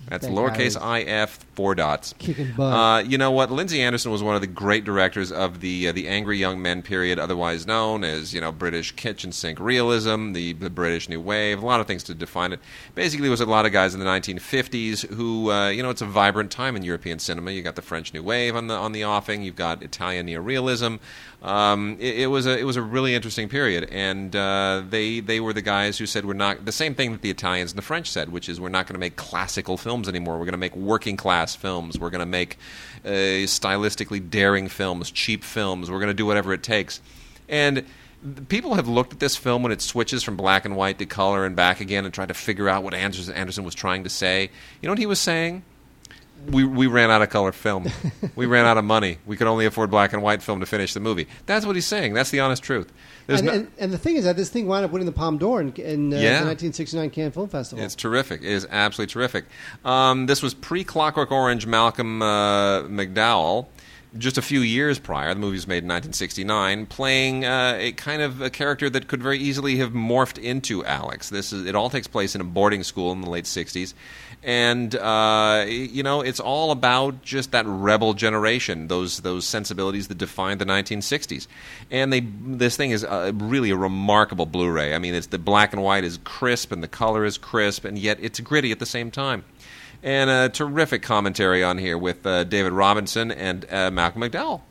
[0.09, 2.15] That's That lowercase was I F four dots.
[2.19, 2.73] Kicking butt.
[2.75, 3.51] Uh, you know what?
[3.51, 6.83] Lindsay Anderson was one of the great directors of the uh, the angry young men
[6.83, 11.62] period, otherwise known as you know British kitchen sink realism, the the British New Wave.
[11.62, 12.61] A lot of things to define it.
[12.95, 16.03] Basically, it was a lot of guys in the 1950s who uh, you know it's
[16.03, 17.53] a vibrant time in European cinema.
[17.53, 19.43] You got the French New Wave on the on the offing.
[19.43, 20.99] You've got Italian neorealism.
[21.43, 25.41] Um, it, it was a it was a really interesting period, and uh, they they
[25.41, 27.83] were the guys who said we're not the same thing that the Italians and the
[27.83, 30.35] French said, which is we're not going to make classical films anymore.
[30.35, 31.99] We're going to make working class films.
[31.99, 32.59] We're going to make
[33.05, 33.09] uh,
[33.49, 35.91] stylistically daring films, cheap films.
[35.91, 37.01] We're going to do whatever it takes,
[37.49, 37.85] and.
[38.49, 41.45] People have looked at this film when it switches from black and white to color
[41.45, 44.43] and back again and tried to figure out what Anderson, Anderson was trying to say.
[44.81, 45.65] You know what he was saying?
[46.51, 47.87] We we ran out of color film.
[48.37, 49.19] we ran out of money.
[49.27, 51.29] We could only afford black and white film to finish the movie.
[51.47, 52.15] That's what he's saying.
[52.15, 52.93] That's the honest truth.
[53.29, 55.39] And, no- and, and the thing is that this thing wound up winning the Palme
[55.39, 56.41] d'Or in, in uh, Yeah.
[56.41, 57.85] the 1969 Cannes Film Festival.
[57.85, 58.43] it's terrific.
[58.43, 59.45] It is absolutely terrific.
[59.85, 63.67] Um, this was pre Clockwork Orange Malcolm uh, McDowell.
[64.18, 68.20] Just a few years prior, the movie was made in 1969, playing uh, a kind
[68.20, 71.31] of a character that could very easily have morphed into Alex.
[71.31, 73.94] This is it all takes place in a boarding school in the late 60s,
[74.42, 80.18] and uh, you know it's all about just that rebel generation, those those sensibilities that
[80.18, 81.46] defined the 1960s.
[81.90, 84.94] And they this thing is uh, really a remarkable Blu-ray.
[84.94, 87.98] I mean, it's the black and white is crisp and the color is crisp, and
[87.98, 89.44] yet it's gritty at the same time.
[90.03, 94.62] And a terrific commentary on here with uh, David Robinson and uh, Malcolm McDowell.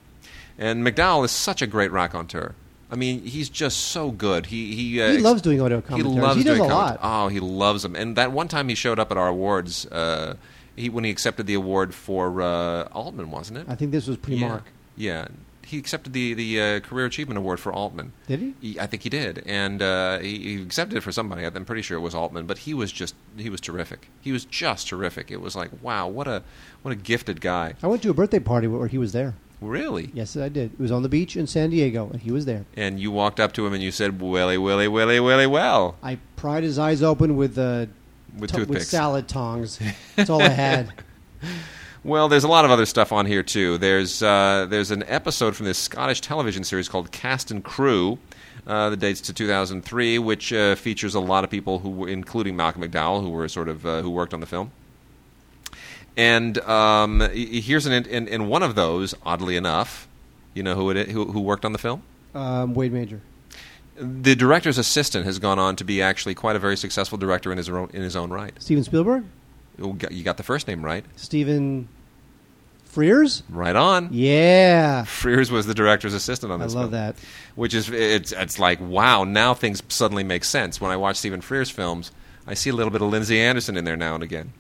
[0.57, 2.53] And McDowell is such a great raconteur.
[2.91, 4.47] I mean, he's just so good.
[4.47, 6.17] He he, uh, he loves doing audio he commentaries.
[6.21, 6.99] loves he does doing a lot.
[7.01, 7.95] Oh, he loves them.
[7.95, 10.35] And that one time he showed up at our awards, uh,
[10.75, 13.65] he when he accepted the award for uh, Altman, wasn't it?
[13.69, 14.65] I think this was pre-Mark.
[14.97, 15.13] Yeah.
[15.21, 15.27] yeah.
[15.71, 18.11] He accepted the the uh, Career Achievement Award for Altman.
[18.27, 18.77] Did he?
[18.77, 21.45] I think he did, and uh, he, he accepted it for somebody.
[21.45, 24.09] I'm pretty sure it was Altman, but he was just he was terrific.
[24.19, 25.31] He was just terrific.
[25.31, 26.43] It was like wow, what a
[26.81, 27.75] what a gifted guy.
[27.81, 29.35] I went to a birthday party where he was there.
[29.61, 30.11] Really.
[30.13, 30.73] Yes, I did.
[30.73, 32.65] It was on the beach in San Diego, and he was there.
[32.75, 36.17] And you walked up to him and you said, "Willy, Willy, Willy, Willy, well," I
[36.35, 37.85] pried his eyes open with uh,
[38.37, 39.79] with to- with salad tongs.
[40.17, 40.91] That's all I had.
[42.03, 43.77] Well, there's a lot of other stuff on here too.
[43.77, 48.17] There's uh, there's an episode from this Scottish television series called Cast and Crew.
[48.65, 52.55] Uh, that dates to 2003, which uh, features a lot of people who, were, including
[52.55, 54.71] Malcolm McDowell, who were sort of uh, who worked on the film.
[56.15, 60.07] And um, here's an in, in one of those, oddly enough,
[60.53, 62.03] you know who it who, who worked on the film.
[62.35, 63.21] Um, Wade Major.
[63.95, 67.57] The director's assistant has gone on to be actually quite a very successful director in
[67.57, 68.53] his own in his own right.
[68.59, 69.25] Steven Spielberg.
[69.81, 71.03] You got- the first name right.
[71.15, 71.87] Stephen
[72.93, 73.43] Frears.
[73.49, 74.09] Right on.
[74.11, 76.75] Yeah, Frears was the director's assistant on this.
[76.75, 77.01] I love film.
[77.01, 77.15] that.
[77.55, 81.41] which is it's it's like wow now things suddenly make sense when I watch Stephen
[81.41, 82.11] Frears films
[82.45, 84.51] I see a little bit of Lindsay Anderson in there now and again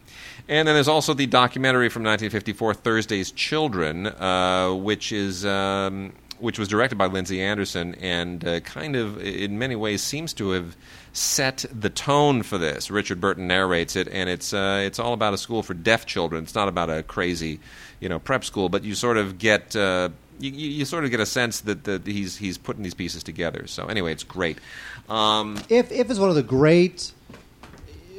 [0.47, 6.57] and then there's also the documentary from 1954 Thursday's Children uh, which is um, which
[6.57, 10.77] was directed by Lindsay Anderson and uh, kind of in many ways seems to have
[11.13, 15.33] set the tone for this Richard Burton narrates it and it's uh, it's all about
[15.33, 17.59] a school for deaf children it's not about a crazy
[17.99, 20.09] you know prep school but you sort of get uh,
[20.41, 23.67] you, you, sort of get a sense that, that he's he's putting these pieces together.
[23.67, 24.57] So anyway, it's great.
[25.09, 27.11] Um, If if it's one of the great,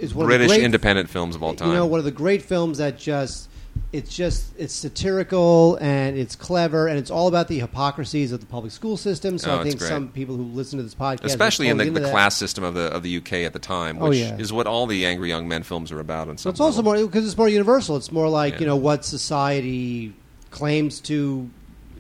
[0.01, 1.69] is one British of the great, independent films of all time.
[1.69, 3.49] You know, one of the great films that just
[3.93, 8.47] it's just it's satirical and it's clever and it's all about the hypocrisies of the
[8.47, 9.37] public school system.
[9.39, 9.89] So Oh, I think great.
[9.89, 12.85] some people who listen to this podcast, Especially in the, the class system of the
[12.85, 14.37] of the UK at the time, Oh, which yeah.
[14.39, 16.27] is what all the angry young men films are about.
[16.29, 17.97] Some So it's also more because it's more universal.
[17.97, 18.61] It's more like Yeah.
[18.61, 20.15] you know what society
[20.51, 21.49] claims to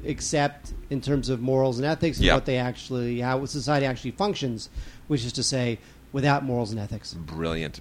[0.07, 2.35] accept in terms of morals and ethics, and Yeah.
[2.35, 4.69] what they actually how society actually functions,
[5.09, 5.79] which is to say,
[6.12, 7.14] without morals and ethics.
[7.14, 7.81] brilliant.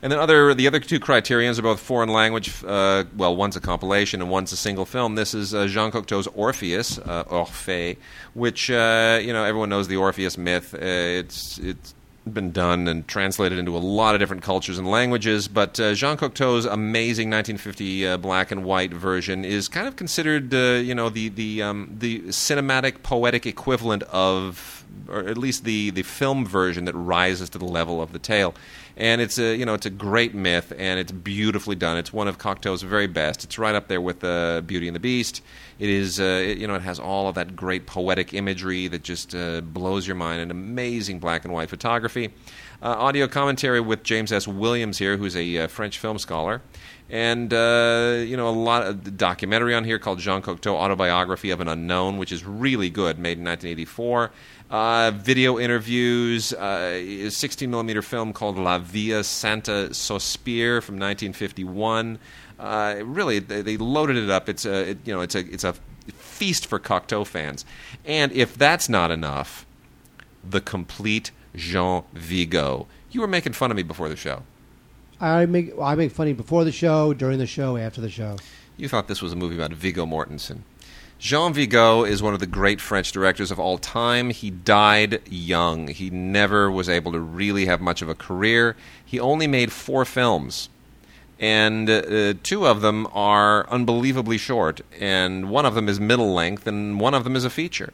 [0.00, 2.62] And then other the other two criterions are both foreign language.
[2.64, 5.14] Uh, well, one's a compilation and one's a single film.
[5.16, 7.96] This is uh, Jean Cocteau's Orpheus, uh, Orphée,
[8.34, 10.74] which uh, you know everyone knows the Orpheus myth.
[10.74, 15.48] Uh, it's it's been done and translated into a lot of different cultures and languages.
[15.48, 20.54] But uh, Jean Cocteau's amazing 1950 uh, black and white version is kind of considered,
[20.54, 25.90] uh, you know, the the um, the cinematic poetic equivalent of or at least the,
[25.90, 28.54] the film version that rises to the level of the tale.
[28.96, 31.96] And it's a you know it's a great myth and it's beautifully done.
[31.96, 33.44] It's one of Cocteau's very best.
[33.44, 35.42] It's right up there with uh, Beauty and the Beast.
[35.78, 39.02] It is uh, it, you know it has all of that great poetic imagery that
[39.02, 42.32] just uh, blows your mind and amazing black and white photography.
[42.82, 44.48] Uh, audio commentary with James S.
[44.48, 46.62] Williams here, who's a uh, French film scholar.
[47.08, 51.60] And, uh, you know, a lot of documentary on here called Jean Cocteau Autobiography of
[51.60, 54.32] an Unknown, which is really good, made in 1984.
[54.72, 62.18] Uh, video interviews, uh, a 16 millimeter film called La Villa Santo Sospir from 1951.
[62.58, 64.48] Uh, really, they, they loaded it up.
[64.48, 65.74] It's a, it, you know, it's a, it's a
[66.14, 67.66] feast for Cocteau fans.
[68.06, 69.66] And if that's not enough,
[70.42, 72.86] the complete Jean Vigo.
[73.10, 74.42] You were making fun of me before the show.
[75.20, 78.38] I make I make funny before the show, during the show, after the show.
[78.78, 80.60] You thought this was a movie about Viggo Mortensen.
[81.22, 84.30] Jean Vigo is one of the great French directors of all time.
[84.30, 85.86] He died young.
[85.86, 88.74] He never was able to really have much of a career.
[89.06, 90.68] He only made four films.
[91.38, 96.66] And uh, two of them are unbelievably short, and one of them is middle length,
[96.66, 97.92] and one of them is a feature.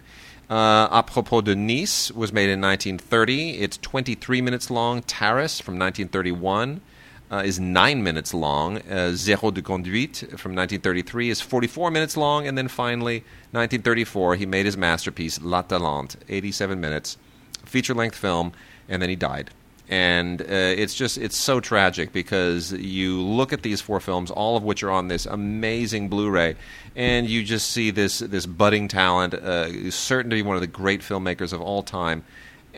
[0.49, 3.59] Uh, A propos de Nice was made in 1930.
[3.59, 5.03] It's 23 minutes long.
[5.03, 6.81] Taris from 1931
[7.31, 8.79] uh, is nine minutes long.
[8.79, 12.47] Uh, Zéro de conduite from 1933 is 44 minutes long.
[12.47, 13.21] And then finally,
[13.53, 17.17] 1934, he made his masterpiece, L'Atalante, 87 minutes,
[17.64, 18.53] feature length film,
[18.88, 19.51] and then he died.
[19.91, 24.57] And uh, it's just, it's so tragic because you look at these four films, all
[24.57, 26.57] of which are on this amazing Blu ray,
[26.95, 30.67] and you just see this, this budding talent, uh, certain to be one of the
[30.67, 32.23] great filmmakers of all time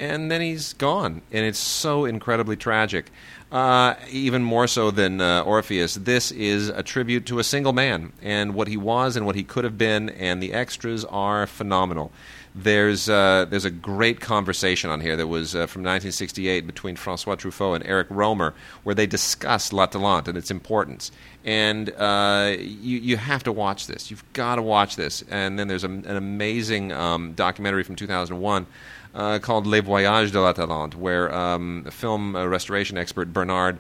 [0.01, 3.11] and then he's gone, and it's so incredibly tragic.
[3.51, 8.13] Uh, even more so than uh, Orpheus, this is a tribute to a single man
[8.23, 12.13] and what he was and what he could have been, and the extras are phenomenal.
[12.55, 17.37] There's uh, there's a great conversation on here that was uh, from 1968 between Francois
[17.37, 21.13] Truffaut and Eric Rohmer, where they discuss L'Atalante and its importance.
[21.45, 24.11] And uh, you you have to watch this.
[24.11, 25.23] You've got to watch this.
[25.31, 28.67] And then there's a, an amazing um, documentary from 2001
[29.15, 33.79] uh, called Les Voyages de L'Atalante, where um, film uh, restoration expert Bernard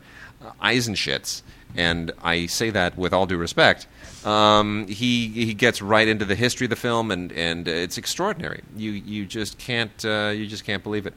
[0.62, 1.42] Eisenschitz,
[1.76, 3.86] and I say that with all due respect,
[4.24, 8.62] um, he he gets right into the history of the film, and, and it's extraordinary.
[8.76, 11.14] You you just can't uh, you just can't believe it.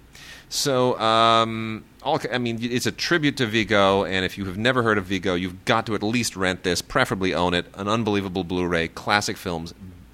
[0.50, 4.84] So um, all, I mean, it's a tribute to Vigo, and if you have never
[4.84, 7.66] heard of Vigo, you've got to at least rent this, preferably own it.
[7.74, 9.74] An unbelievable Blu-ray, classic films,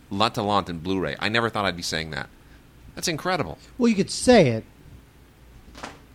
[0.09, 1.17] L'Atalante and Blu-ray.
[1.19, 2.29] I never thought I'd be saying that.
[2.99, 3.57] That's incredible.
[3.77, 4.65] Well, you could say it.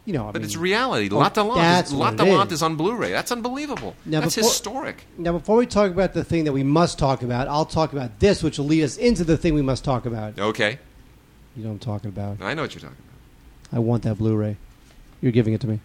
[0.05, 1.09] You know, I But mean, it's reality.
[1.11, 2.53] Oh, L'Atalante, that's is, it is.
[2.53, 3.11] is on Blu-ray.
[3.11, 3.97] That's unbelievable.
[4.05, 5.07] Now, that's before- historic.
[5.17, 8.21] Now, before we talk about the thing that we must talk about, I'll talk about
[8.21, 10.39] this, which will lead us into the thing we must talk about.
[10.39, 10.79] Okay,
[11.57, 12.43] You know what I'm talking about.
[12.43, 13.79] I know what you're talking about.
[13.79, 14.59] I want that Blu-ray.
[15.23, 15.81] You're giving it to me,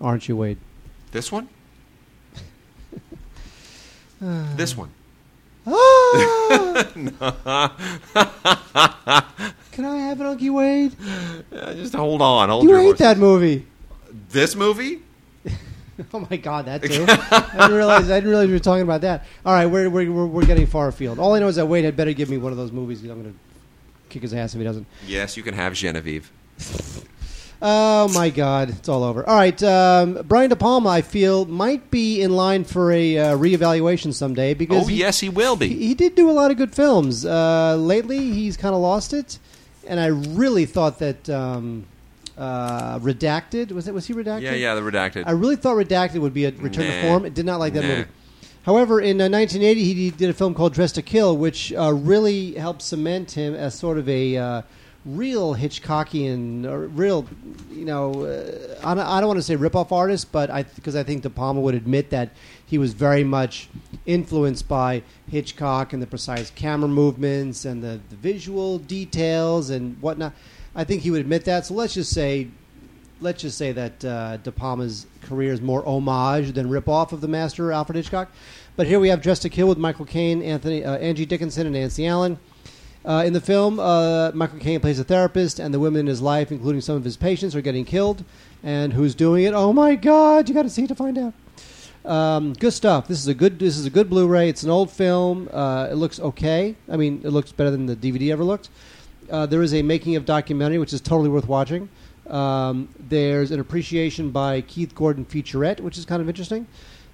[0.00, 0.58] aren't you, Wade?
[1.12, 1.48] This one.
[4.20, 4.90] this one.
[5.66, 6.88] Ah!
[9.72, 10.94] Can I have an Unky Wade?
[11.52, 12.48] Uh, just hold on.
[12.48, 12.98] Hold You hate horses.
[12.98, 13.66] that movie.
[14.30, 15.00] This movie?
[16.14, 17.04] Oh my God, that too.
[17.08, 18.10] I didn't realize.
[18.10, 19.24] I didn't realize we were talking about that.
[19.44, 21.18] All right, we're we're we're, we're getting far afield.
[21.18, 23.02] All I know is that Wade had better give me one of those movies.
[23.02, 23.38] I'm going to
[24.08, 24.86] kick his ass if he doesn't.
[25.06, 26.32] Yes, you can have Genevieve.
[27.64, 29.24] Oh my God, it's all over.
[29.28, 33.36] All right, um, Brian De Palma, I feel might be in line for a uh,
[33.36, 35.68] reevaluation someday because Oh, he, yes, he will be.
[35.68, 37.24] he, he did do a lot of good films.
[37.24, 39.38] Uh, lately, he's kind of lost it,
[39.86, 41.84] and I really thought that um,
[42.36, 44.42] uh, Redacted was it was he Redacted?
[44.42, 45.22] yeah, yeah, the redacted.
[45.26, 47.24] I really thought Redacted would be a return to form.
[47.24, 47.88] It did not like that Nah.
[47.88, 48.08] movie.
[48.64, 52.54] However, in uh, 1980, he did a film called Dress to Kill, which uh, really
[52.54, 54.62] helped cement him as sort of a uh,
[55.04, 57.26] real Hitchcockian, or real,
[57.70, 60.94] you know, uh, I don't, I don't want to say ripoff artist, but I because
[60.94, 62.30] I think De Palma would admit that
[62.64, 63.68] he was very much
[64.06, 70.32] influenced by Hitchcock and the precise camera movements and the, the visual details and whatnot.
[70.74, 71.66] I think he would admit that.
[71.66, 72.48] So let's just say
[73.20, 77.28] let's just say that uh, De Palma's career is more homage than ripoff of the
[77.28, 78.30] master Alfred Hitchcock.
[78.76, 81.74] But here we have Dressed to Kill with Michael Caine, Anthony, uh, Angie Dickinson, and
[81.74, 82.38] Nancy Allen.
[83.04, 86.22] Uh, in the film, uh, Michael Caine plays a therapist, and the women in his
[86.22, 88.24] life, including some of his patients, are getting killed.
[88.62, 89.54] And who's doing it?
[89.54, 90.48] Oh my God!
[90.48, 91.34] You got to see it to find out.
[92.04, 93.08] Um, good stuff.
[93.08, 93.58] This is a good.
[93.58, 94.48] This is a good Blu-ray.
[94.48, 95.48] It's an old film.
[95.52, 96.76] Uh, it looks okay.
[96.88, 98.68] I mean, it looks better than the DVD ever looked.
[99.30, 101.88] Uh, there is a making of documentary, which is totally worth watching.
[102.28, 106.66] Um, there's an appreciation by Keith Gordon featurette, which is kind of interesting,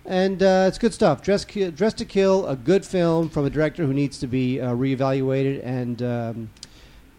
[0.09, 1.23] and uh, it's good stuff.
[1.23, 4.73] Dress, Dress to Kill, a good film from a director who needs to be uh,
[4.75, 6.51] reevaluated and um,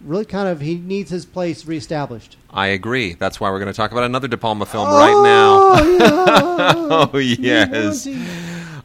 [0.04, 2.36] really kind of he needs his place reestablished.
[2.50, 3.14] I agree.
[3.14, 5.60] That's why we're going to talk about another De Palma film right now.
[6.12, 8.08] Oh, Oh, yes.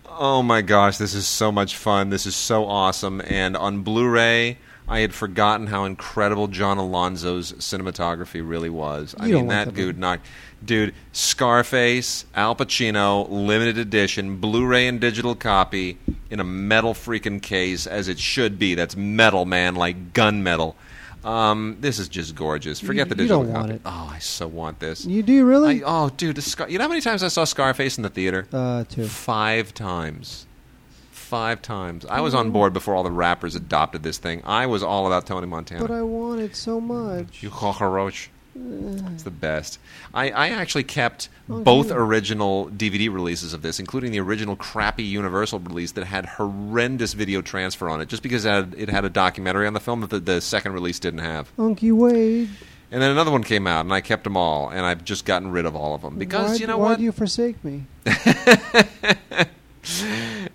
[0.07, 2.11] Oh my gosh, this is so much fun.
[2.11, 3.23] This is so awesome.
[3.27, 9.15] And on Blu ray, I had forgotten how incredible John Alonzo's cinematography really was.
[9.19, 10.27] I You don't mean, that dude knocked.
[10.65, 15.99] Dude, Scarface, Al Pacino, limited edition, Blu-ray and digital copy
[16.31, 18.75] in a metal freaking case, as it should be.
[18.75, 20.75] That's metal, man, like gunmetal.
[21.25, 22.81] Um, this is just gorgeous.
[22.81, 23.75] Forget You- the you digital don't want copy.
[23.77, 23.81] it.
[23.85, 25.05] Oh, I so want this.
[25.07, 25.83] You do really?
[25.83, 28.11] I, oh, dude, the Scar- you know how many times I saw Scarface in the
[28.11, 28.47] theater?
[28.53, 29.07] uh, too.
[29.07, 30.47] Five times.
[31.35, 32.07] Five times.
[32.07, 34.41] I was on board before all the rappers adopted this thing.
[34.45, 35.81] I was all about Tony Montana.
[35.81, 37.43] But I want it so much.
[37.43, 38.31] you cockroach.
[38.55, 39.81] It's the best.
[40.15, 45.03] I, I actually kept Oh, both original DVD releases of this, including the original crappy
[45.03, 49.05] Universal release that had horrendous video transfer on it, just because it had, it had
[49.05, 51.51] a documentary on the film that the, the second release didn't have.
[51.57, 52.49] Unky Wade.
[52.93, 55.51] And then another one came out, and I kept them all, and I've just gotten
[55.51, 56.99] rid of all of them because why, you know why what?
[56.99, 57.87] do you forsake me?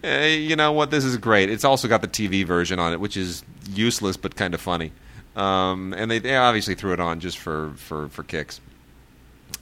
[0.03, 0.91] Uh, you know what?
[0.91, 1.49] This is great.
[1.49, 4.91] It's also got the TV version on it, which is useless but kind of funny.
[5.35, 8.61] Um, and they, they obviously threw it on just for for for kicks.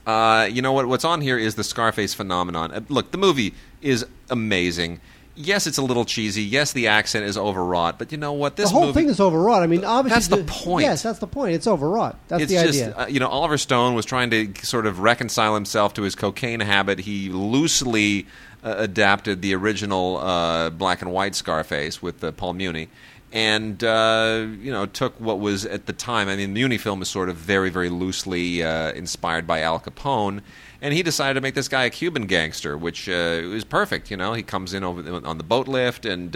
[0.06, 0.88] Uh, you know what?
[0.88, 2.72] What's on here is the Scarface phenomenon.
[2.72, 5.02] Uh, look, the movie is amazing.
[5.36, 6.42] Yes, it's a little cheesy.
[6.42, 8.00] Yes, the accent is overwrought.
[8.00, 8.56] But you know what?
[8.56, 9.62] This the whole movie, thing is overwrought.
[9.62, 10.86] I mean, obviously, That's the point.
[10.86, 11.54] Yes, that's the point.
[11.54, 12.18] It's overwrought.
[12.28, 12.96] That's it's the just idea.
[12.98, 16.60] uh, you know Oliver Stone was trying to sort of reconcile himself to his cocaine
[16.62, 17.00] habit.
[17.00, 18.26] He loosely
[18.64, 22.90] uh, adapted the original uh, black and white Scarface with uh, Paul Muni,
[23.32, 26.28] and uh, you know took what was at the time.
[26.28, 29.80] I mean, the Muni film is sort of very very loosely uh, inspired by Al
[29.80, 30.42] Capone.
[30.80, 34.12] And he decided to make this guy a Cuban gangster, which uh, is perfect.
[34.12, 36.36] You know, he comes in over on the boat lift, and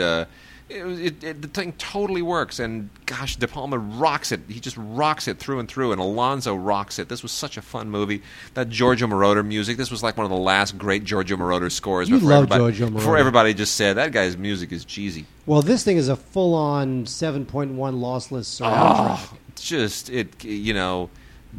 [0.71, 2.59] it, it, it, the thing totally works.
[2.59, 4.39] And gosh, De Palma rocks it.
[4.47, 5.91] He just rocks it through and through.
[5.91, 7.09] And Alonzo rocks it.
[7.09, 8.21] This was such a fun movie.
[8.53, 9.77] That Giorgio Moroder music.
[9.77, 12.09] This was like one of the last great Giorgio Moroder scores.
[12.09, 15.25] You before love everybody, Giorgio Before everybody just said that guy's music is cheesy.
[15.45, 19.39] well, this thing is a full-on 7.1 lossless surround Oh, track.
[19.55, 20.43] just it.
[20.43, 21.09] You know,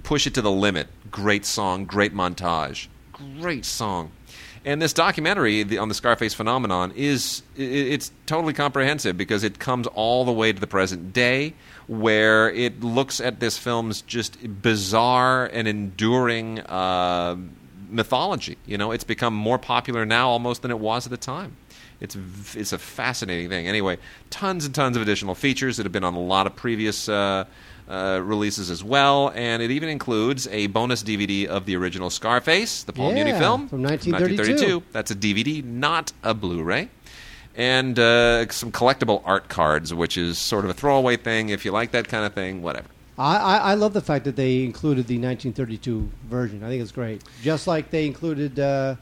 [0.02, 0.88] push it to the limit.
[1.10, 1.84] Great song.
[1.84, 2.88] Great montage.
[3.40, 4.10] Great song.
[4.64, 10.24] And this documentary on the Scarface phenomenon is it's totally comprehensive because it comes all
[10.24, 11.54] the way to the present day,
[11.88, 17.36] where it looks at this film's just bizarre and enduring uh,
[17.90, 18.56] mythology.
[18.64, 21.56] You know, it's become more popular now almost than it was at the time.
[22.00, 22.16] It's
[22.56, 23.66] it's a fascinating thing.
[23.68, 23.98] Anyway,
[24.30, 27.44] tons and tons of additional features that have been on a lot of previous uh,
[27.88, 32.84] uh, releases as well, and it even includes a bonus DVD of the original Scarface,
[32.84, 34.82] the Paul Muni Yeah, film from 1932.
[34.92, 36.88] That's a DVD, not a Blu-ray.
[37.54, 41.50] And uh, some collectible art cards, which is sort of a throwaway thing.
[41.50, 42.88] If you like that kind of thing, whatever.
[43.18, 46.64] I, I, I love the fact that they included the 1932 version.
[46.64, 47.22] I think it's great.
[47.42, 48.96] Just like they included uh,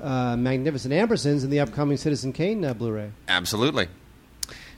[0.00, 3.10] uh, Magnificent Ambersons in the upcoming Citizen Kane uh, Blu-ray.
[3.26, 3.88] Absolutely.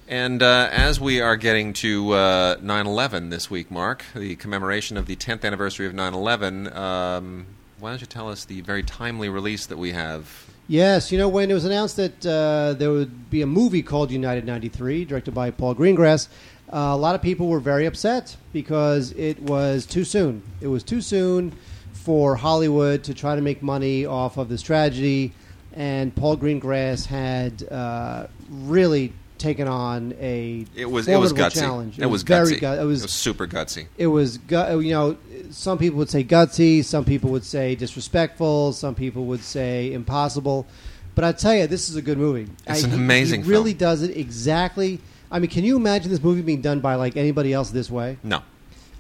[0.07, 5.07] And uh, as we are getting to uh, 9/11 this week, Mark, the commemoration of
[5.07, 7.47] the 10th anniversary of 9/11, um,
[7.79, 10.47] why don't you tell us the very timely release that we have?
[10.69, 14.11] Yes, you know when it was announced that uh, there would be a movie called
[14.11, 16.29] United '93, directed by Paul Greengrass,
[16.71, 20.43] uh, a lot of people were very upset because it was too soon.
[20.61, 21.53] It was too soon
[21.93, 25.33] for Hollywood to try to make money off of this tragedy,
[25.73, 31.55] and Paul Greengrass had uh, really taken on a It was it was gutsy.
[31.61, 31.99] challenge.
[31.99, 32.61] It, was, very gutsy.
[32.61, 33.87] gu- it was super gutsy.
[33.99, 35.17] it was gu- uh, you know
[35.51, 40.67] some people would say gutsy some people would say disrespectful some people would say impossible
[41.15, 43.73] but i tell you this is a good movie It's I- an amazing he really
[43.73, 43.79] film.
[43.79, 47.53] does it exactly i mean can you imagine this movie being done by like anybody
[47.53, 48.43] else this way No,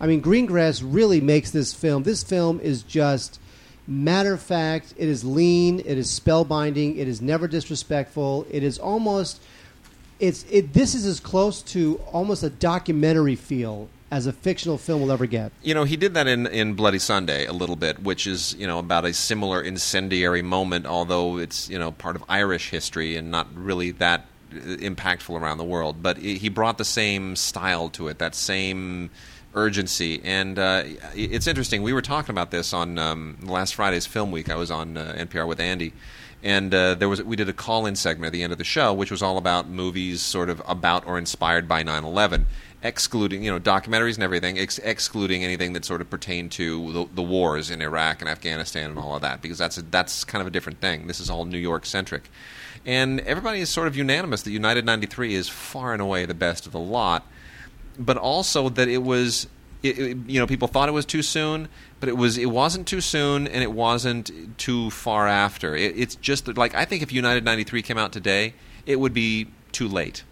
[0.00, 3.40] i mean greengrass really makes this film this film is just
[3.86, 8.78] matter of fact it is lean it is spellbinding it is never disrespectful it is
[8.78, 9.40] almost
[10.20, 15.00] it's it this is as close to almost a documentary feel as a fictional film
[15.02, 18.00] will ever get You know, he did that in, in Bloody Sunday a little bit,
[18.00, 22.22] which is, you know, about a similar incendiary moment, although it's, you know, part of
[22.28, 26.00] Irish history and not really that uh, impactful around the world.
[26.00, 29.10] But he brought the same style to it, that same
[29.54, 30.20] urgency.
[30.22, 30.84] And uh,
[31.16, 31.82] it's interesting.
[31.82, 34.48] We were talking about this on um, last Friday's Film Week.
[34.48, 35.92] I was on uh, NPR with Andy.
[36.44, 38.92] And uh, there was we did a call-in segment at the end of the show,
[38.92, 42.44] which was all about movies sort of about or inspired by 9/11,
[42.82, 47.08] excluding you know documentaries and everything, ex- excluding anything that sort of pertained to the,
[47.14, 50.42] the wars in Iraq and Afghanistan and all of that, because that's a, that's kind
[50.42, 51.06] of a different thing.
[51.06, 52.30] This is all New York centric,
[52.84, 56.66] and everybody is sort of unanimous that United '93 is far and away the best
[56.66, 57.26] of the lot
[57.96, 59.46] but also that it was
[59.82, 61.68] it, it- you know people thought it was too soon
[62.04, 66.16] but it was it wasn't too soon and it wasn't too far after it, it's
[66.16, 68.52] just that, like i think if united 93 came out today
[68.84, 70.22] it would be too late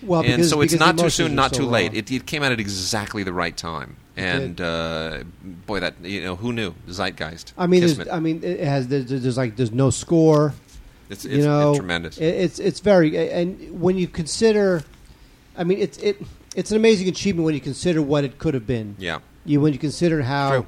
[0.00, 1.92] Well, and because- so it's not too soon, not so too late.
[1.92, 5.24] It, it came out at exactly the right time, and uh,
[5.66, 6.72] boy, that you know, who knew?
[6.88, 7.52] Zeitgeist.
[7.58, 10.54] I mean, there's, I mean, it has there's, there's like there's no score.
[11.10, 12.16] it's, it's, you know, it's tremendous.
[12.18, 14.84] It, it's it's very and when you consider,
[15.56, 16.22] I mean, it's it
[16.54, 18.94] it's an amazing achievement when you consider what it could have been.
[19.00, 20.66] yeah, You when you consider how True.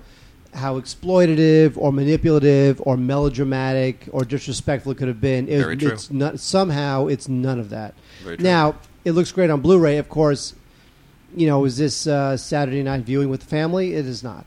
[0.54, 5.48] How exploitative or manipulative or melodramatic or disrespectful it could have been.
[5.48, 5.92] It, Very true.
[5.92, 7.94] It's not somehow it's none of that.
[8.38, 10.54] Now it looks great on Blu-ray, of course.
[11.36, 13.94] You know, is this uh, Saturday night viewing with the family?
[13.94, 14.44] It is not.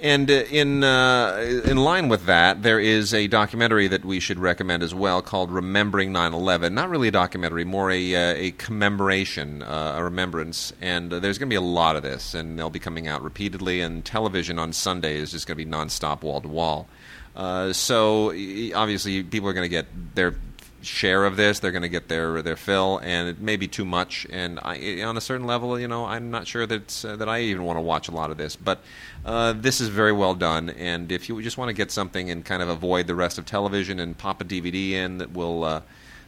[0.00, 4.38] And uh, in uh, in line with that, there is a documentary that we should
[4.38, 9.62] recommend as well called "Remembering 9/11." Not really a documentary, more a uh, a commemoration,
[9.62, 10.72] uh, a remembrance.
[10.80, 13.22] And uh, there's going to be a lot of this, and they'll be coming out
[13.22, 13.80] repeatedly.
[13.80, 16.86] And television on Sunday is just going to be nonstop, wall to wall.
[17.34, 18.28] Uh, So
[18.76, 20.36] obviously, people are going to get their
[20.82, 21.58] share of this.
[21.58, 24.26] They're going to get their their fill, and it may be too much.
[24.30, 27.40] And I, on a certain level, you know, I'm not sure that uh, that I
[27.40, 28.56] even want to watch a lot of this.
[28.56, 28.80] But
[29.24, 30.70] uh, this is very well done.
[30.70, 33.46] And if you just want to get something and kind of avoid the rest of
[33.46, 35.82] television and pop a DVD in that will uh,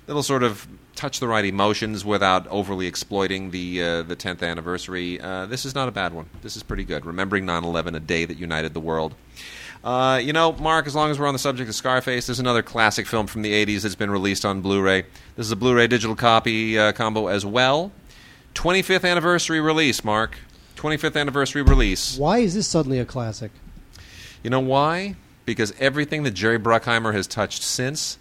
[0.07, 5.21] that'll sort of touch the right emotions without overly exploiting the uh, the 10th anniversary,
[5.21, 6.29] uh, this is not a bad one.
[6.43, 7.07] This is pretty good.
[7.07, 9.15] Remembering 9/11, a day that united the world.
[9.83, 12.63] Uh, you know, Mark, as long as we're on the subject of Scarface, there's another
[12.63, 15.03] classic film from the 80s that's been released on Blu ray.
[15.37, 17.91] This is a Blu ray digital copy uh, combo as well.
[18.55, 20.37] 25th anniversary release, Mark.
[20.77, 22.19] 25th anniversary release.
[22.19, 23.53] Why is this suddenly a classic?
[24.43, 25.17] You know why?
[25.47, 28.19] Because everything that Jerry Bruckheimer has touched since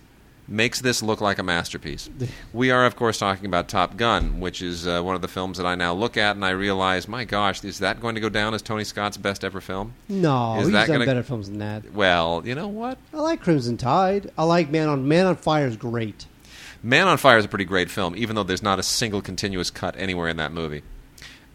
[0.49, 2.09] makes this look like a masterpiece.
[2.51, 5.57] we are, of course, talking about Top Gun, which is uh, one of the films
[5.57, 8.29] that I now look at and I realize, my gosh, is that going to go
[8.29, 9.93] down as Tony Scott's best ever film?
[10.09, 11.93] No, Is he's done gonna- better films than that.
[11.93, 12.97] Well, you know what?
[13.13, 14.31] I like Crimson Tide.
[14.37, 16.25] I like Man on Man on Fire is great.
[16.81, 19.69] Man on Fire is a pretty great film, even though there's not a single continuous
[19.69, 20.81] cut anywhere in that movie.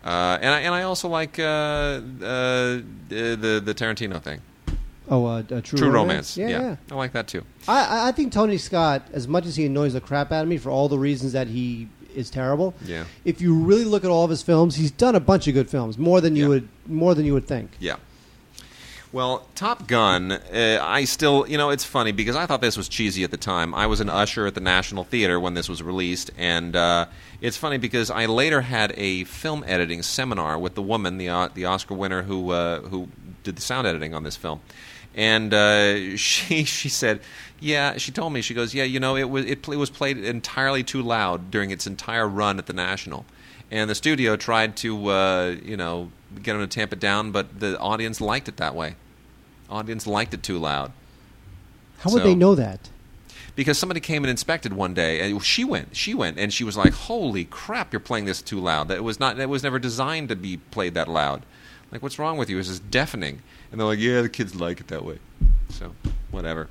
[0.04, 2.00] Uh, and I and I also like uh, uh,
[3.08, 4.42] the the Tarantino thing,
[5.08, 6.36] Oh, uh, True, True Romance.
[6.36, 6.76] Yeah, yeah.
[6.90, 7.44] I like that too.
[7.68, 10.48] I, I- I think Tony Scott, as much as he annoys the crap out of
[10.48, 13.04] me for all the reasons that he is terrible, Yeah.
[13.24, 15.68] if you really look at all of his films, he's done a bunch of good
[15.68, 16.48] films, more than you Yeah.
[16.48, 17.72] would more than you would think.
[17.80, 17.96] Yeah.
[19.12, 22.88] Well, Top Gun, uh, I still, you know, it's funny because I thought this was
[22.88, 23.72] cheesy at the time.
[23.72, 27.06] I was an usher at the National Theater when this was released, and uh,
[27.40, 31.48] it's funny because I later had a film editing seminar with the woman, the uh,
[31.54, 33.08] the Oscar winner who uh, who
[33.44, 34.60] did the sound editing on this film,
[35.14, 37.20] and uh, she she said,
[37.60, 40.18] yeah, she told me she goes, yeah, you know, it was it, it was played
[40.18, 43.24] entirely too loud during its entire run at the National,
[43.70, 46.10] and the studio tried to uh, you know
[46.42, 48.96] get them to tamp it down, but the audience liked it that way.
[49.70, 50.92] Audience liked it too loud
[51.98, 52.90] How would they know that?
[53.56, 56.76] because somebody came and inspected one day, and she went, she went, and she was
[56.76, 58.88] like, "Holy crap, you're playing this too loud!
[58.88, 61.44] That was not, that was never designed to be played that loud.
[61.92, 62.56] Like, what's wrong with you?
[62.56, 63.42] This is deafening."
[63.74, 65.18] And they're like, "Yeah, the kids like it that way."
[65.70, 65.92] So,
[66.30, 66.68] whatever.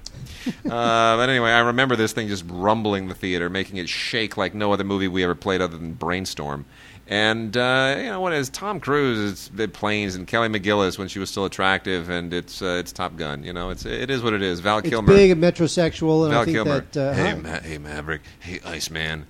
[0.48, 4.54] uh, but anyway, I remember this thing just rumbling the theater, making it shake like
[4.56, 6.64] no other movie we ever played other than Brainstorm.
[7.06, 9.32] And uh, you know what is Tom Cruise?
[9.34, 12.94] It's the planes and Kelly McGillis when she was still attractive, and it's uh, it's
[12.94, 13.44] Top Gun.
[13.44, 14.62] You know, it's it is what it is.
[14.62, 16.86] Val Kilmer, It's big and metrosexual, and Val I think Kilmer.
[16.94, 17.34] that uh, hey?
[17.36, 18.22] Ma- hey, Maverick.
[18.40, 19.26] Hey, Iceman.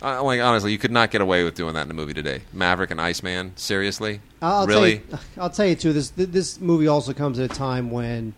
[0.00, 2.42] Uh, like honestly, you could not get away with doing that in a movie today.
[2.52, 3.52] Maverick and Iceman.
[3.56, 4.98] Seriously, I'll really?
[4.98, 5.92] Tell you, I'll tell you too.
[5.92, 8.34] This this movie also comes at a time when,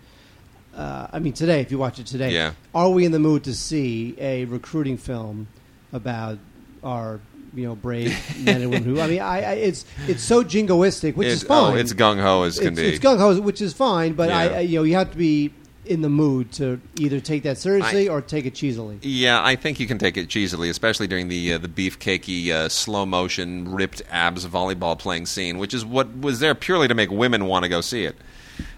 [0.75, 2.53] uh, I mean, today, if you watch it today, Yeah.
[2.75, 5.49] are we in the mood to see a recruiting film
[5.93, 6.39] about
[6.83, 7.21] our
[7.53, 9.01] you know brave men and women who?
[9.01, 11.75] I mean, I, I it's it's so jingoistic, which is fine.
[11.75, 12.89] Oh, it's gung ho as can it's, be.
[12.89, 15.53] it's gung ho, which is fine, but I, I you know you have to be
[15.91, 19.01] in the mood to either take that seriously I- or take it cheesily.
[19.03, 22.69] Yeah, I think you can take it cheesily, especially during the uh, the beefcakey, uh,
[22.69, 27.11] slow motion, ripped abs volleyball playing scene, which is what was there purely to make
[27.11, 28.15] women want to go see it.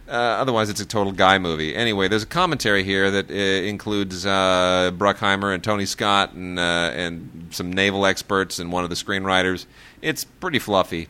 [0.08, 1.74] Uh, otherwise, it's a total guy movie.
[1.74, 6.90] Anyway, there's a commentary here that uh, includes uh, Bruckheimer and Tony Scott and uh,
[6.94, 9.66] and some naval experts and one of the screenwriters.
[10.00, 11.08] It's pretty fluffy.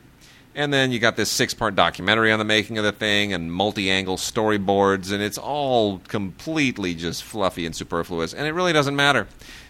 [0.54, 3.50] And then you got this six part documentary on the making of the thing and
[3.50, 8.34] multi angle storyboards, and it's all completely just fluffy and superfluous.
[8.34, 9.26] And it really doesn't matter.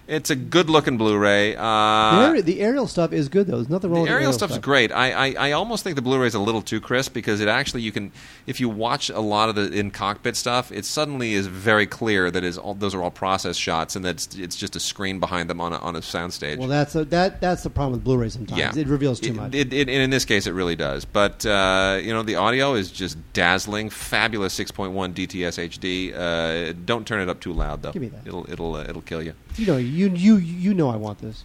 [0.08, 1.52] It's a good looking Blu ray.
[1.54, 3.56] the, Uh, aerial, the aerial stuff is good though.
[3.56, 4.62] There's nothing wrong the aerial the stuff's stuff.
[4.64, 4.90] great.
[4.92, 7.82] I, I, I almost think the Blu-ray is a little too crisp because it actually
[7.82, 8.10] you can
[8.46, 12.30] if you watch a lot of the in cockpit stuff, it suddenly is very clear
[12.30, 15.20] that is all, those are all process shots and that it's, it's just a screen
[15.20, 16.58] behind them on a, on a soundstage.
[16.58, 18.58] Well, that's a, that that's the problem with Blu-ray sometimes.
[18.58, 19.54] yeah, It reveals too It- much.
[19.54, 21.04] It, it, and in this case, it really does.
[21.04, 26.12] But uh, you know, the audio is just dazzling, fabulous 6.1 DTS HD.
[26.14, 27.92] Uh, don't turn it up too loud though.
[27.92, 28.26] Give me that.
[28.26, 29.34] It'll it'll uh, it'll kill you.
[29.56, 31.44] You know, you you you know I want this.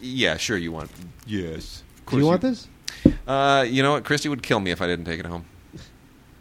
[0.00, 0.56] Yeah, sure.
[0.56, 0.90] You want?
[1.26, 1.82] Yes.
[1.82, 2.68] Of Do course you want this?
[3.26, 4.04] Uh, you know what?
[4.04, 5.44] Christy would kill me if I didn't take it home.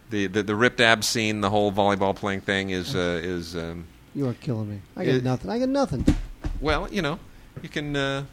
[0.09, 3.86] The the, the ripped ab scene, the whole volleyball playing thing is uh, is um,
[4.16, 4.82] You are killing me.
[4.97, 5.49] I get It- nothing.
[5.49, 6.05] I get nothing.
[6.61, 7.20] well, you know,
[7.61, 8.26] you can uh,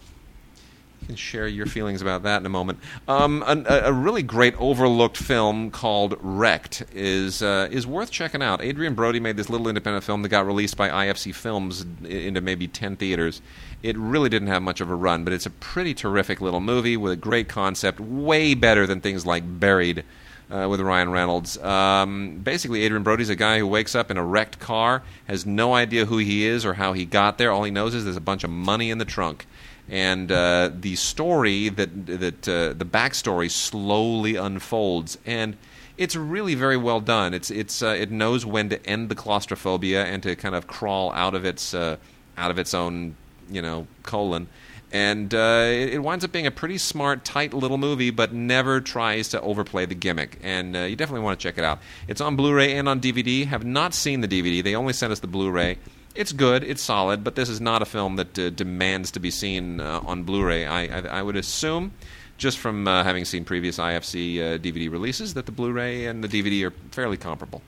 [1.11, 2.79] can share your feelings about that in a moment.
[3.09, 8.63] Um, an, a, really great overlooked film called Wrecked is uh, is worth checking out.
[8.63, 12.69] Adrien Brody made this little independent film that got released by IFC Films into maybe
[12.69, 13.43] ten theaters.
[13.83, 16.97] It really didn't have much of a run, but it's a pretty terrific little movie
[16.97, 20.05] with a great concept, way better than things like Buried.
[20.53, 21.57] Uh, with Ryan Reynolds.
[21.59, 25.75] Um, basically, Adrien Brody's a guy who wakes up in a wrecked car, has no
[25.75, 27.53] idea who he is or how he got there.
[27.53, 29.47] All he knows is there's a bunch of money in the trunk.
[29.91, 35.57] And uh, the story that that uh, the backstory slowly unfolds, and
[35.99, 37.34] it's really very well done.
[37.34, 41.12] It's it's uh, it knows when to end the claustrophobia and to kind of crawl
[41.12, 41.97] out of its uh,
[42.38, 43.16] out of its own
[43.51, 44.49] you know colon
[44.93, 48.80] and uh, it, it winds up being a pretty smart, tight little movie, but never
[48.80, 50.38] tries to overplay the gimmick.
[50.43, 51.80] And uh, you definitely want to check it out.
[52.09, 53.47] It's on Blu-ray and on DVD.
[53.47, 54.62] Have not seen the DVD.
[54.62, 55.78] They only sent us the Blu-ray.
[56.15, 56.65] It's good.
[56.65, 60.01] It's solid, but this is not a film that uh, demands to be seen uh,
[60.05, 60.67] on Blu-ray.
[60.67, 61.93] I, I, I would assume,
[62.37, 66.29] just from uh, having seen previous IFC uh, DVD releases, that the Blu-ray and the
[66.29, 67.63] DVD are fairly comparable.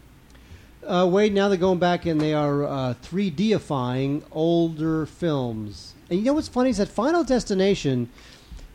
[0.84, 5.94] Uh, Wade, now they're going back and they are uh, 3Difying older films.
[6.10, 8.08] And you know what's funny is that Final Destination,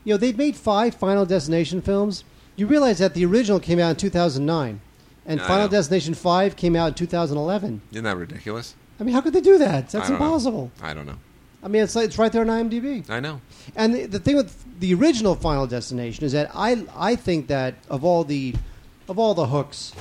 [0.06, 2.24] you know, they've made five Final Destination films.
[2.56, 4.80] You realize that the original came out in 2009,
[5.26, 5.72] and I Final know.
[5.72, 7.82] Destination 5 came out in 2011.
[7.92, 8.74] Isn't that ridiculous?
[9.00, 9.90] I mean, how could they do that?
[9.90, 10.16] That's know.
[10.16, 10.72] impossible.
[10.82, 11.18] I don't know.
[11.64, 13.10] I mean, it's, like, it's right there on IMDb.
[13.10, 13.42] I know.
[13.76, 17.76] And the, the thing with the original Final Destination is that I I think that
[17.90, 18.56] of all the
[19.10, 19.94] of all the hooks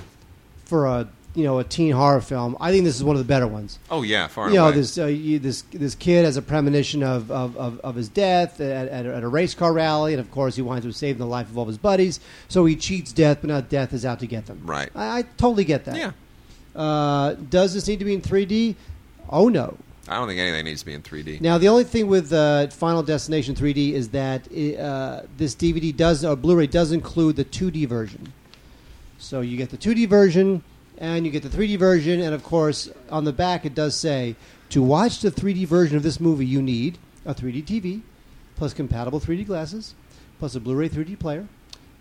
[0.66, 3.26] for a you know a teen horror film, I think this is one of the
[3.28, 3.78] better ones.
[3.90, 7.30] Oh yeah, far you know, this uh, you, this this kid has a premonition of
[7.30, 10.30] of, of, of his death at, at, a- at a race car rally, and of
[10.30, 12.20] course he winds up saving the life of all his buddies.
[12.49, 14.61] So he cheats death, but now death is out to get them.
[14.64, 14.90] Right.
[14.94, 15.97] I, I totally get that.
[15.97, 16.12] Yeah.
[16.77, 18.77] Uh, does this need to be in 3D?
[19.31, 19.77] Oh no.
[20.09, 21.41] I don't think anything needs to be in 3D.
[21.41, 24.47] Now the only thing with uh, Final Destination 3D is that
[24.79, 28.33] uh, this DVD does or Blu-ray does include the 2D version.
[29.18, 30.62] So you get the 2D version
[30.99, 34.37] and you get the 3D version, and of course on the back it does say
[34.70, 38.03] to watch the 3D version of this movie you need a 3D TV,
[38.55, 39.95] plus compatible 3D glasses,
[40.39, 41.47] plus a Blu-ray 3D player,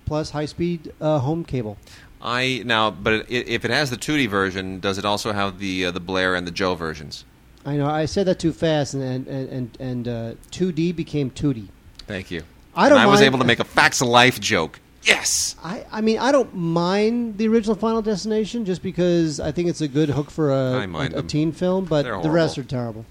[0.06, 1.78] plus high-speed uh, home cable.
[2.22, 5.86] I now, but i if it has the 2D version, does it also have the
[5.86, 7.26] uh, the Blair and the Joe versions?
[7.66, 11.68] I know I said that too fast, and and and, and uh, 2D became 2D.
[12.08, 12.44] Thank you.
[12.76, 14.80] I don't And I was mind- able to make a facts of life joke.
[15.04, 15.56] Yes.
[15.64, 19.82] I, I mean, I don't mind the original Final Destination just because I think it's
[19.82, 23.06] a good hook for a, a, a teen film, but the rest are terrible.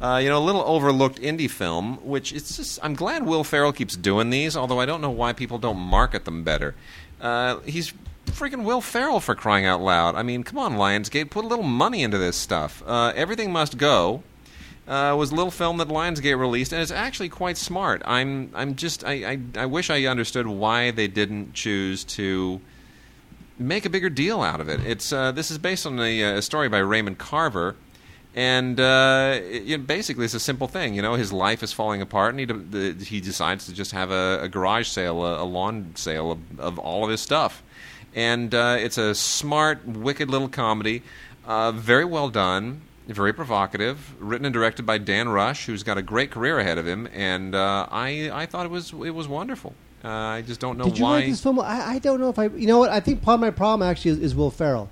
[0.00, 2.78] Uh, you know, a little overlooked indie film, which it's just.
[2.82, 6.24] I'm glad Will Ferrell keeps doing these, although I don't know why people don't market
[6.24, 6.74] them better.
[7.20, 7.92] Uh, he's
[8.26, 10.14] freaking Will Ferrell for crying out loud.
[10.14, 12.82] I mean, come on, Lionsgate, put a little money into this stuff.
[12.86, 14.22] Uh, Everything Must Go
[14.88, 18.02] uh, was a little film that Lionsgate released, and it's actually quite smart.
[18.04, 22.60] I'm, I'm just, I, I, I wish I understood why they didn't choose to
[23.58, 24.80] make a bigger deal out of it.
[24.84, 27.76] It's uh, this is based on a, uh, a story by Raymond Carver,
[28.34, 30.94] and uh, it, basically it's a simple thing.
[30.94, 33.92] You know, his life is falling apart, and he de- the, he decides to just
[33.92, 37.62] have a, a garage sale, a, a lawn sale of, of all of his stuff.
[38.14, 41.02] And uh, it's a smart, wicked little comedy,
[41.46, 42.82] uh, very well done.
[43.06, 46.86] Very provocative, written and directed by Dan Rush, who's got a great career ahead of
[46.86, 49.74] him, and uh, I I thought it was it was wonderful.
[50.02, 51.10] Uh, I just don't know Did you why.
[51.16, 51.60] like this film?
[51.60, 52.46] I, I don't know if I.
[52.46, 52.88] You know what?
[52.88, 54.88] I think part of my problem actually is, is Will Ferrell.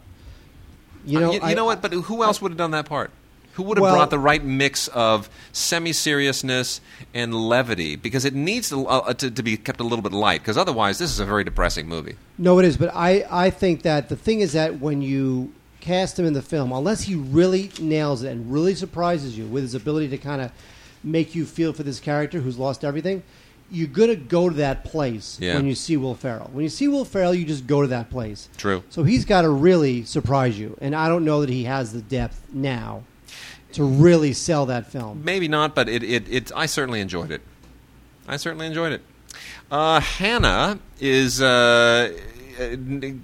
[1.06, 1.80] You know, Uh, you, I- know what?
[1.80, 3.10] But who else would have done that part?
[3.54, 6.80] Who would have Well- brought the right mix of semi-seriousness
[7.14, 7.96] and levity?
[7.96, 10.40] Because it needs to, uh, to, to be kept a little bit light.
[10.40, 12.16] Because otherwise, this is a very depressing movie.
[12.38, 16.18] No, it is, but I, I think that the thing is that when you cast
[16.18, 19.74] him in the film, unless he really nails it and really surprises you with his
[19.74, 20.50] ability to kind of
[21.04, 23.22] make you feel for this character who's lost everything,
[23.70, 25.54] you're gonna go to that place Yeah.
[25.56, 26.50] when you see Will Ferrell.
[26.52, 28.48] When you see Will Ferrell, you just go to that place.
[28.56, 28.82] True.
[28.90, 32.02] So he's got to really surprise you, and I don't know that he has the
[32.02, 33.02] depth now
[33.74, 35.22] to really sell that film.
[35.24, 37.42] Maybe not, but it, it, it I certainly enjoyed it.
[38.28, 39.02] I certainly enjoyed it.
[39.70, 42.12] Uh, Hanna is uh,
[42.60, 42.76] uh,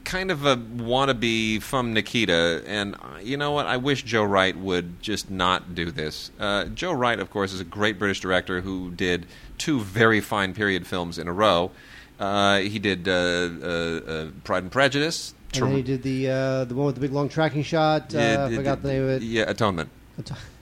[0.04, 3.66] kind of a wannabe from Nikita, and uh, you know what?
[3.66, 6.30] I wish Joe Wright would just not do this.
[6.38, 9.26] Uh, Joe Wright, of course, is a great British director who did
[9.58, 11.70] two very fine period films in a row.
[12.18, 15.34] Uh, he did uh, uh, uh, Pride and Prejudice.
[15.54, 18.14] And then he did the uh, the one with the big long tracking shot.
[18.14, 19.22] Uh, I forgot the name of it.
[19.22, 19.88] Yeah, Atonement.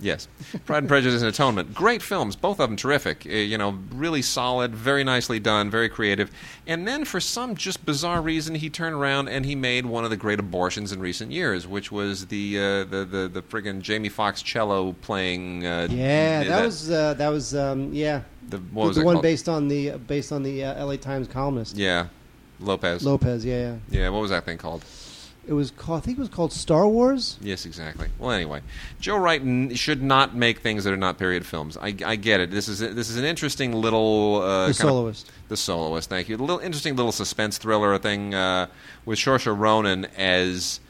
[0.01, 0.29] Yes,
[0.67, 1.75] Pride and Prejudice and Atonement.
[1.75, 3.27] Great films, both of them terrific.
[3.27, 6.31] Uh, you know, really solid, very nicely done, very creative.
[6.67, 10.11] And then, for some just bizarre reason, he turned around and he made one of
[10.11, 14.09] the great abortions in recent years, which was the uh, the the the friggin' Jamie
[14.09, 15.67] Foxx cello playing.
[15.67, 18.23] Uh, Yeah, that, was uh, that was um, yeah.
[18.49, 19.23] the, The, what was the one called?
[19.23, 20.97] based on the based on the uh, L.A.
[20.99, 22.09] Times columnist Yeah,
[22.61, 23.05] Lopez.
[23.05, 23.45] Lopez.
[23.45, 24.01] Yeah, yeah.
[24.01, 24.85] yeah, what was that thing called?
[25.49, 25.99] It was called.
[25.99, 27.39] I think it was called Star Wars.
[27.41, 28.09] Yes, exactly.
[28.19, 28.63] Well, anyway,
[29.01, 31.77] Joe Wright n- should not make things that are not period films.
[31.77, 32.51] I, I get it.
[32.51, 35.31] This is this is an interesting little uh, the kind of- soloist.
[35.49, 36.09] the soloist.
[36.09, 36.37] Thank you.
[36.37, 38.67] A little interesting little suspense thriller thing uh,
[39.05, 40.81] with Saoirse Ronan as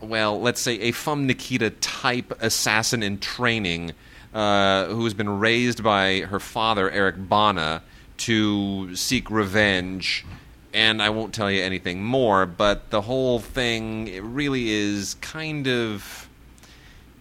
[0.00, 0.40] well.
[0.40, 3.92] Let's say a Femme Nikita type assassin in training,
[4.32, 7.82] uh, who has been raised by her father Eric Bana
[8.18, 10.24] to seek revenge.
[10.74, 15.68] And I won't tell you anything more, but the whole thing it really is kind
[15.68, 16.28] of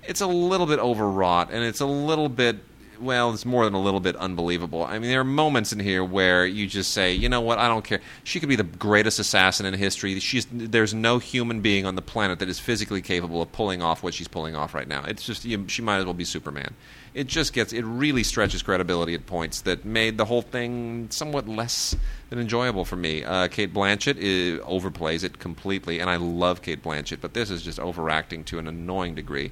[0.05, 2.57] it's a little bit overwrought and it's a little bit
[2.99, 4.83] well it's more than a little bit unbelievable.
[4.83, 7.59] I mean there are moments in here where you just say you know what?
[7.59, 8.01] I don't care.
[8.23, 10.19] She could be the greatest assassin in history.
[10.19, 14.03] She's there's no human being on the planet that is physically capable of pulling off
[14.03, 15.03] what she's pulling off right now.
[15.03, 16.75] It's just you, she might as well be superman.
[17.13, 21.47] It just gets it really stretches credibility at points that made the whole thing somewhat
[21.47, 21.95] less
[22.29, 23.23] than enjoyable for me.
[23.23, 27.61] Uh, Cate Blanchett uh, overplays it completely, and I love Cate Blanchett, but this is
[27.61, 29.51] just overacting to an annoying degree.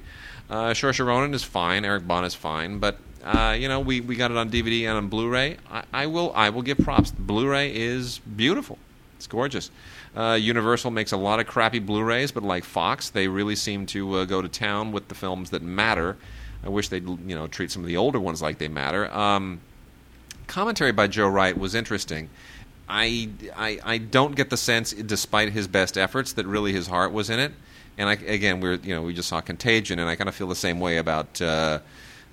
[0.50, 4.16] Uh, Saoirse Ronan is fine, Eric Bana is fine, but uh, you know we, we
[4.16, 5.56] got it on DVD and on Blu-ray.
[5.70, 7.10] I, I will I will give props.
[7.10, 8.78] Blu-ray is beautiful.
[9.16, 9.70] It's gorgeous.
[10.16, 14.16] Uh, Universal makes a lot of crappy Blu-rays, but like Fox, they really seem to
[14.16, 16.16] uh, go to town with the films that matter.
[16.64, 19.12] I wish they'd you know treat some of the older ones like they matter.
[19.12, 19.60] Um,
[20.46, 22.28] commentary by Joe Wright was interesting.
[22.88, 27.12] I, I I don't get the sense, despite his best efforts, that really his heart
[27.12, 27.52] was in it.
[27.96, 30.48] And I, again, we're you know we just saw Contagion, and I kind of feel
[30.48, 31.78] the same way about uh,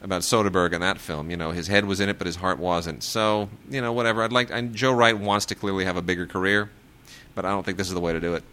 [0.02, 1.30] about Soderbergh in that film.
[1.30, 3.04] You know, his head was in it, but his heart wasn't.
[3.04, 4.24] So you know, whatever.
[4.24, 4.50] I'd like.
[4.52, 6.70] And Joe Wright wants to clearly have a bigger career,
[7.36, 8.44] but I don't think this is the way to do it.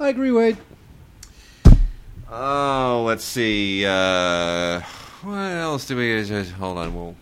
[0.00, 0.56] I agree, Wade.
[2.30, 3.84] Oh, let's see.
[3.86, 4.80] Uh,
[5.22, 6.22] what else do we?
[6.24, 6.94] Just, hold on.
[6.94, 7.16] We'll.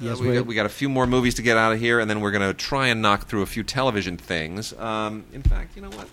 [0.00, 1.98] Yes, Uh, we, got, we got a few more movies to get out of here,
[1.98, 4.72] and then we're going to try and knock through a few television things.
[4.74, 6.08] Um, in fact, you know what,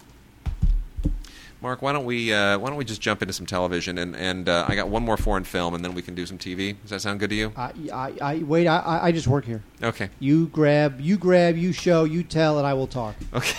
[1.66, 1.82] Mark?
[1.82, 3.98] Why don't we uh, why don't we just jump into some television?
[3.98, 6.38] And and uh, I got one more foreign film, and then we can do some
[6.38, 6.76] TV.
[6.84, 7.52] Does that sound good to you?
[7.58, 8.68] I, I, I wait.
[8.68, 9.64] I, I- just work here.
[9.82, 10.10] Okay.
[10.20, 13.16] You grab, you grab, you show, you tell, and I will talk.
[13.34, 13.58] Okay.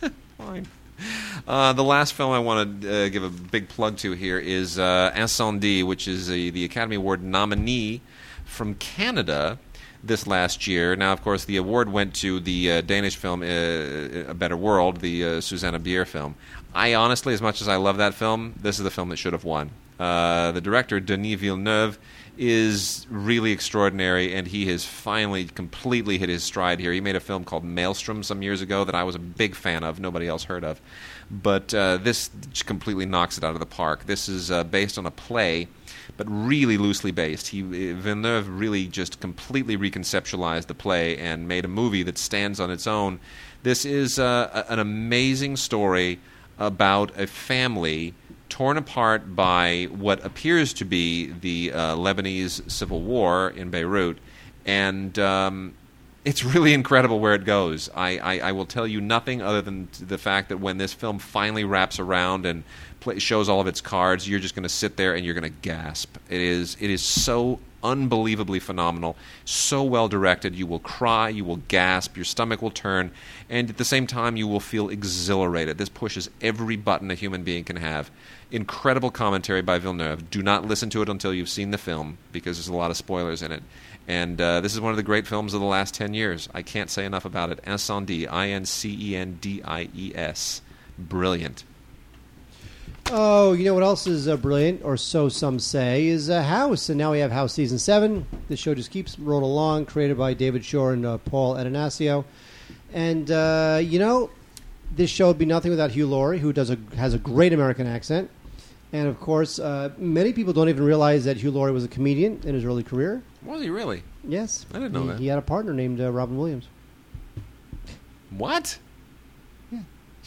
[0.38, 0.66] Fine.
[1.46, 4.78] Uh, the last film I want to uh, give a big plug to here is
[4.78, 8.00] uh, Incendies, which is a, the Academy Award nominee
[8.46, 9.58] from Canada
[10.02, 10.96] this last year.
[10.96, 15.00] Now, of course, the award went to the uh, Danish film uh, A Better World,
[15.00, 16.34] the uh, Susanna Bier film.
[16.78, 19.32] I honestly, as much as I love that film, this is the film that should
[19.32, 19.70] have won.
[19.98, 21.98] Uh, the director, Denis Villeneuve,
[22.38, 26.92] is really extraordinary, and he has finally completely hit his stride here.
[26.92, 29.82] He made a film called Maelstrom some years ago that I was a big fan
[29.82, 30.80] of, nobody else heard of.
[31.28, 32.30] But uh, this
[32.64, 34.06] completely knocks it out of the park.
[34.06, 35.66] This is uh, based on a play,
[36.16, 37.48] but really loosely based.
[37.48, 42.60] He uh, Villeneuve really just completely reconceptualized the play and made a movie that stands
[42.60, 43.18] on its own.
[43.64, 46.20] This is uh, an amazing story
[46.58, 48.14] about a family
[48.48, 54.18] torn apart by what appears to be the uh, Lebanese civil war in Beirut,
[54.64, 55.74] and um,
[56.24, 57.88] it's really incredible where it goes.
[57.94, 61.18] I, I, I will tell you nothing other than the fact that when this film
[61.18, 62.64] finally wraps around and
[63.00, 65.50] play, shows all of its cards, you're just going to sit there and you're going
[65.50, 66.16] to gasp.
[66.28, 70.54] It is it is so unbelievably phenomenal, so well directed.
[70.54, 73.10] You will cry, you will gasp, your stomach will turn,
[73.48, 75.78] and at the same time you will feel exhilarated.
[75.78, 78.10] This pushes every button a human being can have.
[78.50, 80.30] Incredible commentary by Villeneuve.
[80.30, 82.96] Do not listen to it until you've seen the film because there's a lot of
[82.96, 83.62] spoilers in it.
[84.06, 86.48] And uh, this is one of the great films of the last 10 years.
[86.54, 87.62] I can't say enough about it.
[87.64, 90.62] Incendies, I N C E N D I E S.
[90.98, 91.64] Brilliant.
[93.10, 96.88] Oh, you know what else is uh, brilliant, or so some say, is uh, House.
[96.88, 98.26] And now we have House season seven.
[98.48, 99.86] The show just keeps rolling along.
[99.86, 102.24] Created by David Shore and uh, Paul Attanasio.
[102.92, 104.30] And uh, you know,
[104.94, 107.86] this show would be nothing without Hugh Laurie, who does a has a great American
[107.86, 108.30] accent.
[108.92, 112.40] And of course, uh, many people don't even realize that Hugh Laurie was a comedian
[112.44, 113.22] in his early career.
[113.42, 114.02] Was he really?
[114.24, 115.18] Yes, I didn't know he, that.
[115.18, 116.68] He had a partner named uh, Robin Williams.
[118.30, 118.78] What?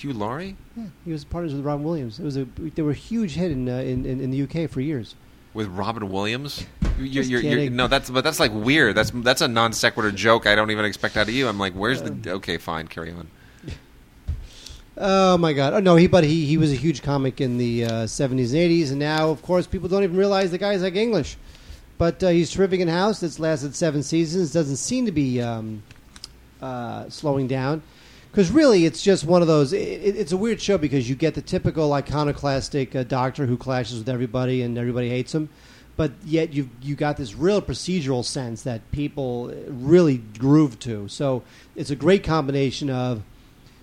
[0.02, 0.56] Hugh Laurie?
[0.76, 2.20] Yeah, he was partners with Robin Williams.
[2.20, 2.46] It was a
[2.76, 5.16] they were a huge hit in uh, in, in in the UK for years.
[5.54, 6.66] With Robin Williams?
[6.98, 8.96] You- You're, you're, you're, no, that's but that's like weird.
[8.96, 10.48] That's that's a non sequitur joke.
[10.48, 11.48] I don't even expect out of you.
[11.48, 12.32] I'm like, where's the?
[12.34, 13.28] Okay, fine, carry on.
[14.98, 15.74] Oh my god!
[15.74, 18.62] Oh no, he but he he was a huge comic in the uh, seventies and
[18.62, 21.38] eighties, and now of course people don't even realize the guy's like English.
[21.98, 23.20] But uh, he's terrific in House.
[23.22, 24.52] That's lasted seven seasons.
[24.52, 25.82] Doesn't seem to be um,
[26.62, 27.82] uh, slowing down.
[28.32, 29.74] Because really, it's just one of those.
[29.74, 33.58] It, it, it's a weird show because you get the typical iconoclastic uh, doctor who
[33.58, 35.50] clashes with everybody and everybody hates him,
[35.98, 41.10] but yet you you got this real procedural sense that people really groove to.
[41.10, 41.44] So
[41.76, 43.22] it's a great combination of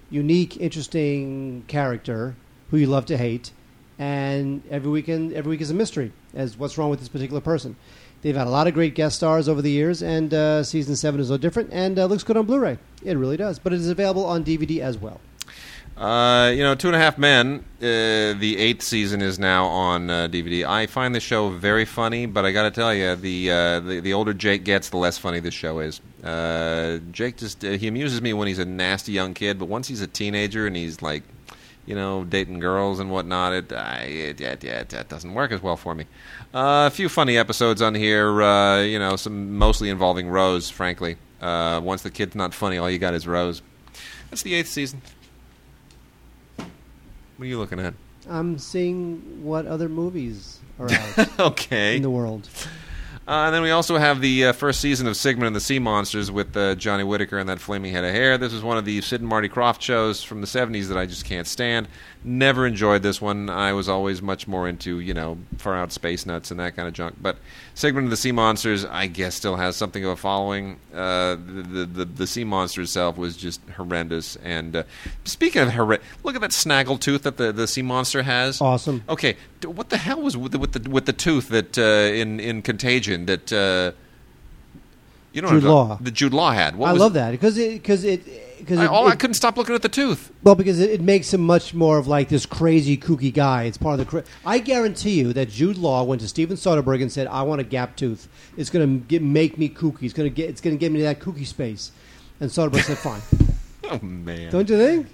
[0.08, 2.34] unique, interesting character
[2.70, 3.50] who you love to hate,
[3.98, 7.76] and every weekend every week is a mystery as what's wrong with this particular person.
[8.22, 11.20] They've had a lot of great guest stars over the years, and uh, season seven
[11.20, 12.78] is no different, and uh, looks good on Blu-ray.
[13.04, 15.20] It really does, but it is available on DVD as well.
[15.96, 17.64] Uh, you know, Two and a Half Men.
[17.78, 20.64] Uh, the eighth season is now on uh, DVD.
[20.64, 24.00] I find the show very funny, but I got to tell you, the, uh, the
[24.00, 26.00] the older Jake gets, the less funny this show is.
[26.22, 29.88] Uh, Jake just uh, he amuses me when he's a nasty young kid, but once
[29.88, 31.24] he's a teenager and he's like,
[31.88, 35.62] you know, dating girls and whatnot, it I, it, it, it, it doesn't work as
[35.62, 36.04] well for me.
[36.52, 40.68] Uh, a few funny episodes on here, uh, you know, some mostly involving Rose.
[40.68, 43.62] Frankly, uh, once the kid's not funny, all you got is Rose.
[44.28, 45.00] That's the eighth season.
[46.56, 46.66] What
[47.40, 47.94] are you looking at?
[48.28, 51.96] I'm seeing what other movies are out okay.
[51.96, 52.50] in the world.
[53.28, 55.78] Uh, and then we also have the uh, first season of Sigmund and the Sea
[55.78, 58.38] Monsters with uh, Johnny Whitaker and that flaming head of hair.
[58.38, 61.04] This is one of the Sid and Marty Krofft shows from the 70s that I
[61.04, 61.88] just can't stand.
[62.24, 63.48] Never enjoyed this one.
[63.48, 66.88] I was always much more into, you know, far out space nuts and that kind
[66.88, 67.16] of junk.
[67.20, 67.38] But
[67.74, 70.80] Sigmund of the Sea Monsters, I guess, still has something of a following.
[70.92, 74.34] Uh, the, the, the Sea Monster itself was just horrendous.
[74.36, 74.82] And uh,
[75.24, 78.60] speaking of horrendous, look at that snaggle tooth that the, the Sea Monster has.
[78.60, 79.04] Awesome.
[79.08, 82.40] Okay, what the hell was with the with the, with the tooth that uh, in
[82.40, 83.92] in Contagion that uh,
[85.32, 85.98] you know Jude Law.
[86.00, 86.74] that Jude Law had?
[86.74, 88.22] What I love that because it because it
[88.58, 90.32] because I, it, all, I couldn't stop looking at the tooth.
[90.42, 93.64] well because it, it makes him much more of like this crazy kooky guy.
[93.64, 94.10] It's part of the.
[94.10, 97.60] Cra- I guarantee you that Jude Law went to Steven Soderbergh and said, "I want
[97.60, 98.28] a gap tooth.
[98.56, 100.02] It's going to make me kooky.
[100.02, 101.92] It's going to get it's going to get me to that kooky space."
[102.40, 103.20] And Soderbergh said, "Fine."
[103.90, 104.52] Oh man.
[104.52, 105.06] Don't you think?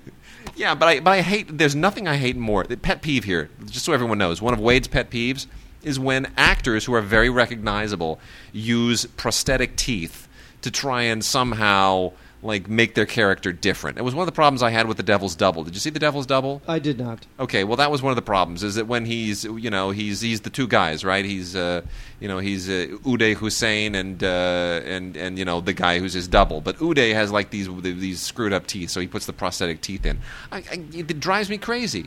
[0.56, 1.58] Yeah, but I but I hate.
[1.58, 2.64] There's nothing I hate more.
[2.64, 5.46] The pet peeve here, just so everyone knows, one of Wade's pet peeves
[5.84, 8.18] is when actors who are very recognizable
[8.52, 10.26] use prosthetic teeth
[10.62, 12.10] to try and somehow
[12.44, 13.98] like make their character different.
[13.98, 15.64] It was one of the problems I had with The Devil's Double.
[15.64, 16.60] Did you see The Devil's Double?
[16.68, 17.26] I did not.
[17.40, 18.62] Okay, well, that was one of the problems.
[18.62, 21.24] Is that when he's, you know, he's he's the two guys, right?
[21.24, 21.80] He's, uh,
[22.20, 26.12] you know, he's uh, Uday Hussein and uh, and and you know the guy who's
[26.12, 26.60] his double.
[26.60, 30.04] But Uday has like these these screwed up teeth, so he puts the prosthetic teeth
[30.04, 30.18] in.
[30.52, 32.06] I, I, it drives me crazy.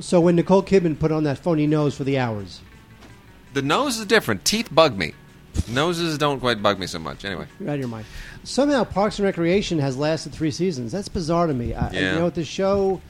[0.00, 2.60] So when Nicole Kidman put on that phony nose for the hours,
[3.54, 4.44] The nose is different.
[4.44, 5.14] Teeth bug me.
[5.66, 7.24] Noses don't quite bug me so much.
[7.24, 8.06] Anyway, you're out of your mind.
[8.44, 10.92] Somehow Parks and Recreation has lasted three seasons.
[10.92, 11.74] That's bizarre to me.
[11.74, 12.12] I, Yeah.
[12.12, 13.00] You know, with the show.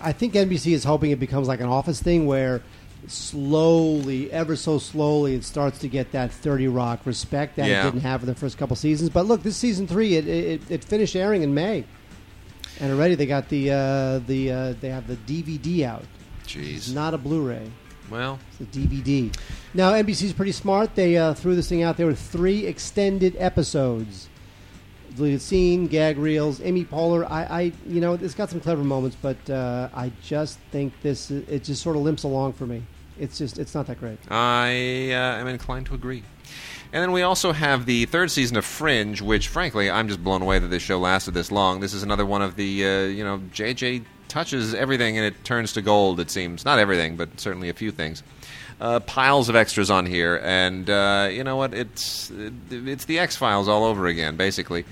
[0.00, 2.60] I think NBC is hoping it becomes like an Office thing where
[3.06, 7.82] slowly, ever so slowly, it starts to get that Thirty Rock respect that Yeah.
[7.82, 9.10] it didn't have in the first couple seasons.
[9.10, 11.84] But look, this season three, it, it, it finished airing in May,
[12.80, 16.04] and already they got the uh, the uh, they have the DVD out.
[16.44, 16.94] It's jeez.
[16.94, 17.70] not a Blu-ray.
[18.10, 19.34] Well, It's a DVD.
[19.76, 20.94] Now NBC's pretty smart.
[20.94, 24.30] They uh, threw this thing out there with three extended episodes.
[25.14, 26.62] Deleted scene, gag reels.
[26.62, 27.30] Amy Poehler.
[27.30, 31.30] I, I, you know, it's got some clever moments, but uh, I just think this
[31.30, 32.84] it just sort of limps along for me.
[33.18, 34.18] It's just it's not that great.
[34.30, 36.22] I uh, am inclined to agree.
[36.94, 40.40] And then we also have the third season of Fringe, which, frankly, I'm just blown
[40.40, 41.80] away that this show lasted this long.
[41.80, 45.74] This is another one of the, uh, you know, JJ touches everything and it turns
[45.74, 46.18] to gold.
[46.18, 48.22] It seems not everything, but certainly a few things.
[48.78, 51.72] Uh, piles of extras on here, and uh, you know what?
[51.72, 52.30] It's
[52.70, 54.84] it's the X Files all over again, basically.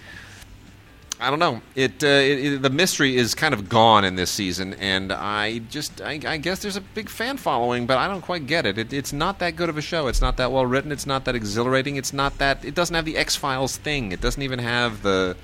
[1.20, 1.61] I don't know.
[1.74, 5.59] It, uh, it, it the mystery is kind of gone in this season, and I
[5.59, 8.78] just I, I guess there's a big fan following, but I don't quite get it.
[8.78, 8.93] it.
[8.93, 10.09] It's not that good of a show.
[10.09, 10.91] It's not that well written.
[10.91, 11.97] It's not that exhilarating.
[11.97, 14.12] It's not that it doesn't have the X Files thing.
[14.12, 15.37] It doesn't even have the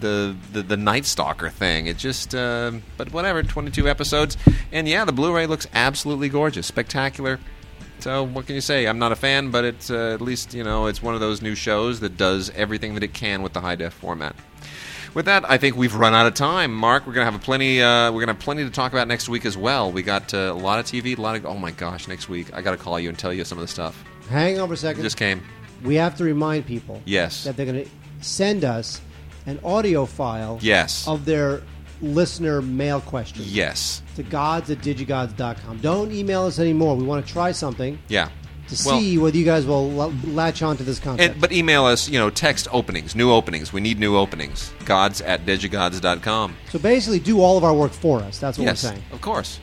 [0.00, 1.86] the the, the Night Stalker thing.
[1.86, 3.42] It just uh, but whatever.
[3.42, 4.36] 22 episodes,
[4.72, 7.40] and yeah, the Blu-ray looks absolutely gorgeous, spectacular.
[8.00, 8.86] So what can you say?
[8.86, 11.42] I'm not a fan, but it's uh, at least you know it's one of those
[11.42, 14.34] new shows that does everything that it can with the high def format.
[15.14, 16.72] With that, I think we've run out of time.
[16.74, 17.82] Mark, we're gonna have a plenty.
[17.82, 19.90] Uh, we're gonna have plenty to talk about next week as well.
[19.90, 21.46] We got uh, a lot of TV, a lot of.
[21.46, 23.62] Oh my gosh, next week I got to call you and tell you some of
[23.62, 24.02] the stuff.
[24.28, 25.02] Hang on for a It second.
[25.02, 25.42] just came.
[25.82, 27.44] we have to remind people Yes.
[27.44, 27.90] that they're going to
[28.20, 29.00] send us
[29.46, 31.08] an audio file Yes.
[31.08, 31.62] of their
[32.00, 34.02] listener mail question Yes.
[34.16, 35.78] to gods at digigods.com.
[35.78, 36.96] Don't email us anymore.
[36.96, 37.98] We want to try something.
[38.08, 38.28] Yeah.
[38.68, 41.32] to Well- see whether you guys will l- latch on to this concept.
[41.32, 43.72] And, but email us, you know, text openings, new openings.
[43.72, 44.70] We need new openings.
[44.84, 46.54] Gods at digigods.com.
[46.70, 48.38] so basically, do all of our work for us.
[48.38, 49.02] That's what Yes, we're saying.
[49.10, 49.58] of course.